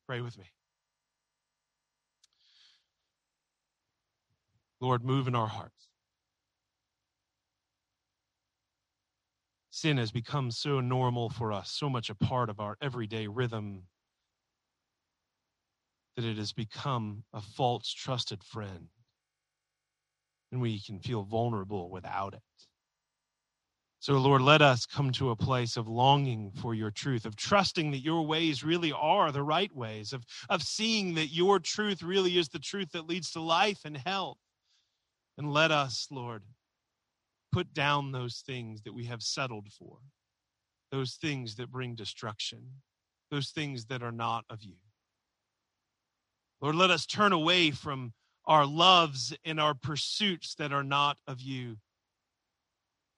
Pray 0.07 0.20
with 0.20 0.38
me. 0.38 0.46
Lord, 4.81 5.05
move 5.05 5.29
in 5.29 5.35
our 5.35 5.46
hearts. 5.46 5.88
Sin 9.70 9.96
has 9.96 10.11
become 10.11 10.51
so 10.51 10.81
normal 10.81 11.31
for 11.31 11.53
us, 11.53 11.70
so 11.70 11.88
much 11.88 12.11
a 12.11 12.14
part 12.14 12.48
of 12.48 12.59
our 12.59 12.77
everyday 12.81 13.27
rhythm 13.29 13.83
that 16.18 16.26
it 16.26 16.37
has 16.37 16.52
become 16.52 17.22
a 17.33 17.40
false 17.40 17.92
trusted 17.92 18.42
friend. 18.42 18.88
And 20.50 20.61
we 20.61 20.81
can 20.81 20.98
feel 20.98 21.22
vulnerable 21.22 21.90
without 21.90 22.35
it. 22.35 22.40
So, 24.00 24.14
Lord, 24.14 24.42
let 24.42 24.61
us 24.61 24.85
come 24.85 25.12
to 25.12 25.31
a 25.31 25.37
place 25.37 25.76
of 25.76 25.87
longing 25.87 26.50
for 26.50 26.74
your 26.74 26.90
truth, 26.90 27.24
of 27.24 27.37
trusting 27.37 27.92
that 27.92 27.98
your 28.00 28.26
ways 28.26 28.64
really 28.64 28.90
are 28.90 29.31
the 29.31 29.44
right 29.44 29.72
ways, 29.72 30.12
of, 30.12 30.24
of 30.50 30.64
seeing 30.64 31.14
that 31.14 31.28
your 31.28 31.61
truth 31.61 32.02
really 32.02 32.37
is 32.37 32.48
the 32.48 32.59
truth 32.59 32.90
that 32.94 33.07
leads 33.07 33.31
to 33.31 33.40
life 33.40 33.83
and 33.85 33.96
health. 33.96 34.38
And 35.37 35.52
let 35.52 35.70
us, 35.70 36.09
Lord, 36.11 36.42
put 37.52 37.72
down 37.74 38.11
those 38.11 38.42
things 38.44 38.83
that 38.83 38.92
we 38.92 39.04
have 39.04 39.22
settled 39.22 39.68
for, 39.70 39.98
those 40.90 41.14
things 41.14 41.54
that 41.57 41.70
bring 41.70 41.94
destruction, 41.94 42.64
those 43.31 43.50
things 43.50 43.85
that 43.85 44.02
are 44.02 44.11
not 44.11 44.44
of 44.50 44.64
you. 44.64 44.74
Lord, 46.61 46.75
let 46.75 46.90
us 46.90 47.07
turn 47.07 47.33
away 47.33 47.71
from 47.71 48.12
our 48.44 48.66
loves 48.66 49.37
and 49.44 49.61
our 49.61 49.75
pursuits 49.75 50.55
that 50.57 50.73
are 50.73 50.83
not 50.83 51.18
of 51.27 51.40
you 51.40 51.77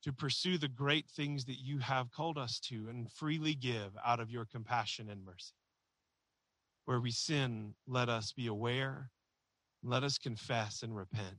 to 0.03 0.13
pursue 0.13 0.59
the 0.59 0.69
great 0.69 1.09
things 1.09 1.45
that 1.45 1.61
you 1.61 1.79
have 1.79 2.11
called 2.11 2.39
us 2.39 2.59
to 2.59 2.89
and 2.89 3.11
freely 3.13 3.55
give 3.55 3.93
out 4.05 4.21
of 4.21 4.31
your 4.31 4.45
compassion 4.45 5.09
and 5.11 5.25
mercy. 5.25 5.55
Where 6.87 7.01
we 7.01 7.11
sin, 7.11 7.75
let 7.87 8.09
us 8.09 8.33
be 8.33 8.47
aware, 8.47 9.11
let 9.83 10.03
us 10.03 10.19
confess 10.19 10.83
and 10.83 10.97
repent. 10.97 11.37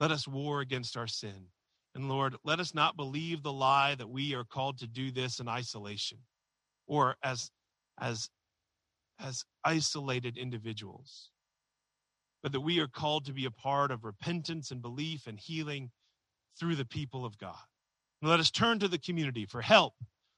Let 0.00 0.10
us 0.10 0.26
war 0.26 0.60
against 0.60 0.96
our 0.96 1.06
sin. 1.06 1.46
And 1.94 2.08
Lord, 2.08 2.36
let 2.44 2.58
us 2.58 2.74
not 2.74 2.96
believe 2.96 3.42
the 3.42 3.52
lie 3.52 3.94
that 3.94 4.08
we 4.08 4.34
are 4.34 4.44
called 4.44 4.78
to 4.78 4.86
do 4.86 5.10
this 5.10 5.40
in 5.40 5.48
isolation 5.48 6.18
or 6.86 7.16
as, 7.22 7.50
as, 8.00 8.28
as 9.22 9.44
isolated 9.64 10.36
individuals, 10.36 11.30
but 12.42 12.52
that 12.52 12.60
we 12.60 12.80
are 12.80 12.88
called 12.88 13.24
to 13.26 13.32
be 13.32 13.44
a 13.44 13.50
part 13.50 13.90
of 13.90 14.04
repentance 14.04 14.70
and 14.70 14.82
belief 14.82 15.26
and 15.26 15.38
healing 15.38 15.90
through 16.58 16.76
the 16.76 16.84
people 16.84 17.24
of 17.24 17.38
God. 17.38 17.54
And 18.20 18.30
let 18.30 18.40
us 18.40 18.50
turn 18.50 18.78
to 18.80 18.88
the 18.88 18.98
community 18.98 19.46
for 19.46 19.60
help. 19.60 19.94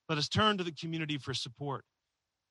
Let 0.08 0.18
us 0.18 0.28
turn 0.28 0.58
to 0.58 0.64
the 0.64 0.72
community 0.72 1.18
for 1.18 1.34
support. 1.34 1.84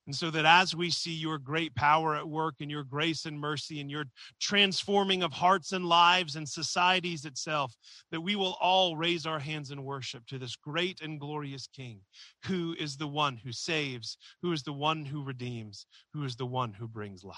And 0.06 0.16
so 0.16 0.30
that 0.32 0.46
as 0.46 0.76
we 0.76 0.90
see 0.90 1.14
your 1.14 1.38
great 1.38 1.74
power 1.76 2.16
at 2.16 2.28
work 2.28 2.56
and 2.60 2.70
your 2.70 2.84
grace 2.84 3.26
and 3.26 3.40
mercy 3.40 3.80
and 3.80 3.90
your 3.90 4.06
transforming 4.40 5.24
of 5.24 5.32
hearts 5.32 5.72
and 5.72 5.86
lives 5.86 6.36
and 6.36 6.48
societies 6.48 7.24
itself, 7.24 7.74
that 8.12 8.20
we 8.20 8.36
will 8.36 8.58
all 8.60 8.98
raise 8.98 9.26
our 9.26 9.40
hands 9.40 9.72
in 9.72 9.84
worship 9.84 10.26
to 10.28 10.38
this 10.38 10.58
great 10.58 11.00
and 11.02 11.22
glorious 11.22 11.68
King, 11.68 12.02
who 12.46 12.76
is 12.78 12.98
the 12.98 13.08
one 13.08 13.38
who 13.38 13.54
saves, 13.54 14.18
who 14.42 14.52
is 14.52 14.64
the 14.64 14.74
one 14.74 15.06
who 15.06 15.24
redeems, 15.24 15.86
who 16.14 16.26
is 16.26 16.36
the 16.36 16.46
one 16.46 16.74
who 16.74 16.88
brings 16.88 17.24
life. 17.24 17.38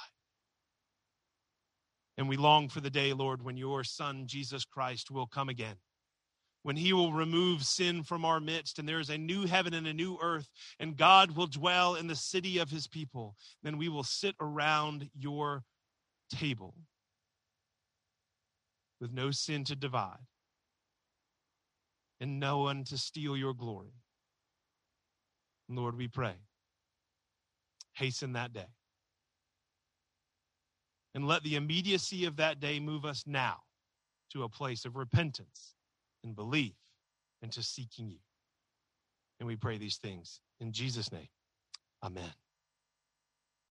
And 2.18 2.28
we 2.28 2.38
long 2.38 2.70
for 2.70 2.82
the 2.82 2.90
day, 2.90 3.14
Lord, 3.14 3.44
when 3.44 3.58
your 3.58 3.84
Son, 3.84 4.26
Jesus 4.26 4.66
Christ, 4.66 5.12
will 5.12 5.28
come 5.28 5.50
again 5.50 5.76
when 6.66 6.76
he 6.76 6.94
will 6.94 7.14
remove 7.14 7.64
sin 7.64 8.02
from 8.02 8.26
our 8.26 8.40
midst 8.40 8.80
and 8.80 8.90
there 8.90 9.00
is 9.00 9.12
a 9.12 9.18
new 9.20 9.46
heaven 9.46 9.76
and 9.76 9.86
a 9.86 9.94
new 9.94 10.18
earth 10.20 10.50
and 10.80 10.98
God 10.98 11.38
will 11.38 11.46
dwell 11.46 11.94
in 11.94 12.08
the 12.08 12.16
city 12.16 12.58
of 12.58 12.72
his 12.72 12.88
people, 12.88 13.36
then 13.62 13.78
we 13.78 13.88
will 13.88 14.04
sit 14.04 14.34
around 14.40 15.08
your 15.16 15.62
table 16.32 16.74
with 19.00 19.14
no 19.14 19.30
sin 19.30 19.64
to 19.66 19.76
divide 19.76 20.18
and 22.20 22.40
no 22.40 22.58
one 22.58 22.84
to 22.86 22.98
steal 22.98 23.38
your 23.38 23.54
glory. 23.54 23.94
Lord, 25.70 25.96
we 25.96 26.08
pray, 26.08 26.34
hasten 27.94 28.34
that 28.34 28.54
day. 28.54 28.66
And 31.14 31.28
let 31.28 31.44
the 31.44 31.58
immediacy 31.58 32.26
of 32.26 32.38
that 32.38 32.60
day 32.60 32.80
move 32.80 33.06
us 33.06 33.24
now 33.28 33.58
to 34.32 34.42
a 34.42 34.50
place 34.50 34.84
of 34.84 34.96
repentance 34.96 35.75
and 36.26 36.36
belief 36.36 36.76
and 37.42 37.52
to 37.54 37.64
seeking 37.64 38.10
you. 38.10 38.20
And 39.40 39.48
we 39.48 39.56
pray 39.56 39.78
these 39.78 39.98
things 39.98 40.42
in 40.60 40.74
Jesus' 40.74 41.12
name. 41.12 41.30
Amen. 42.04 42.45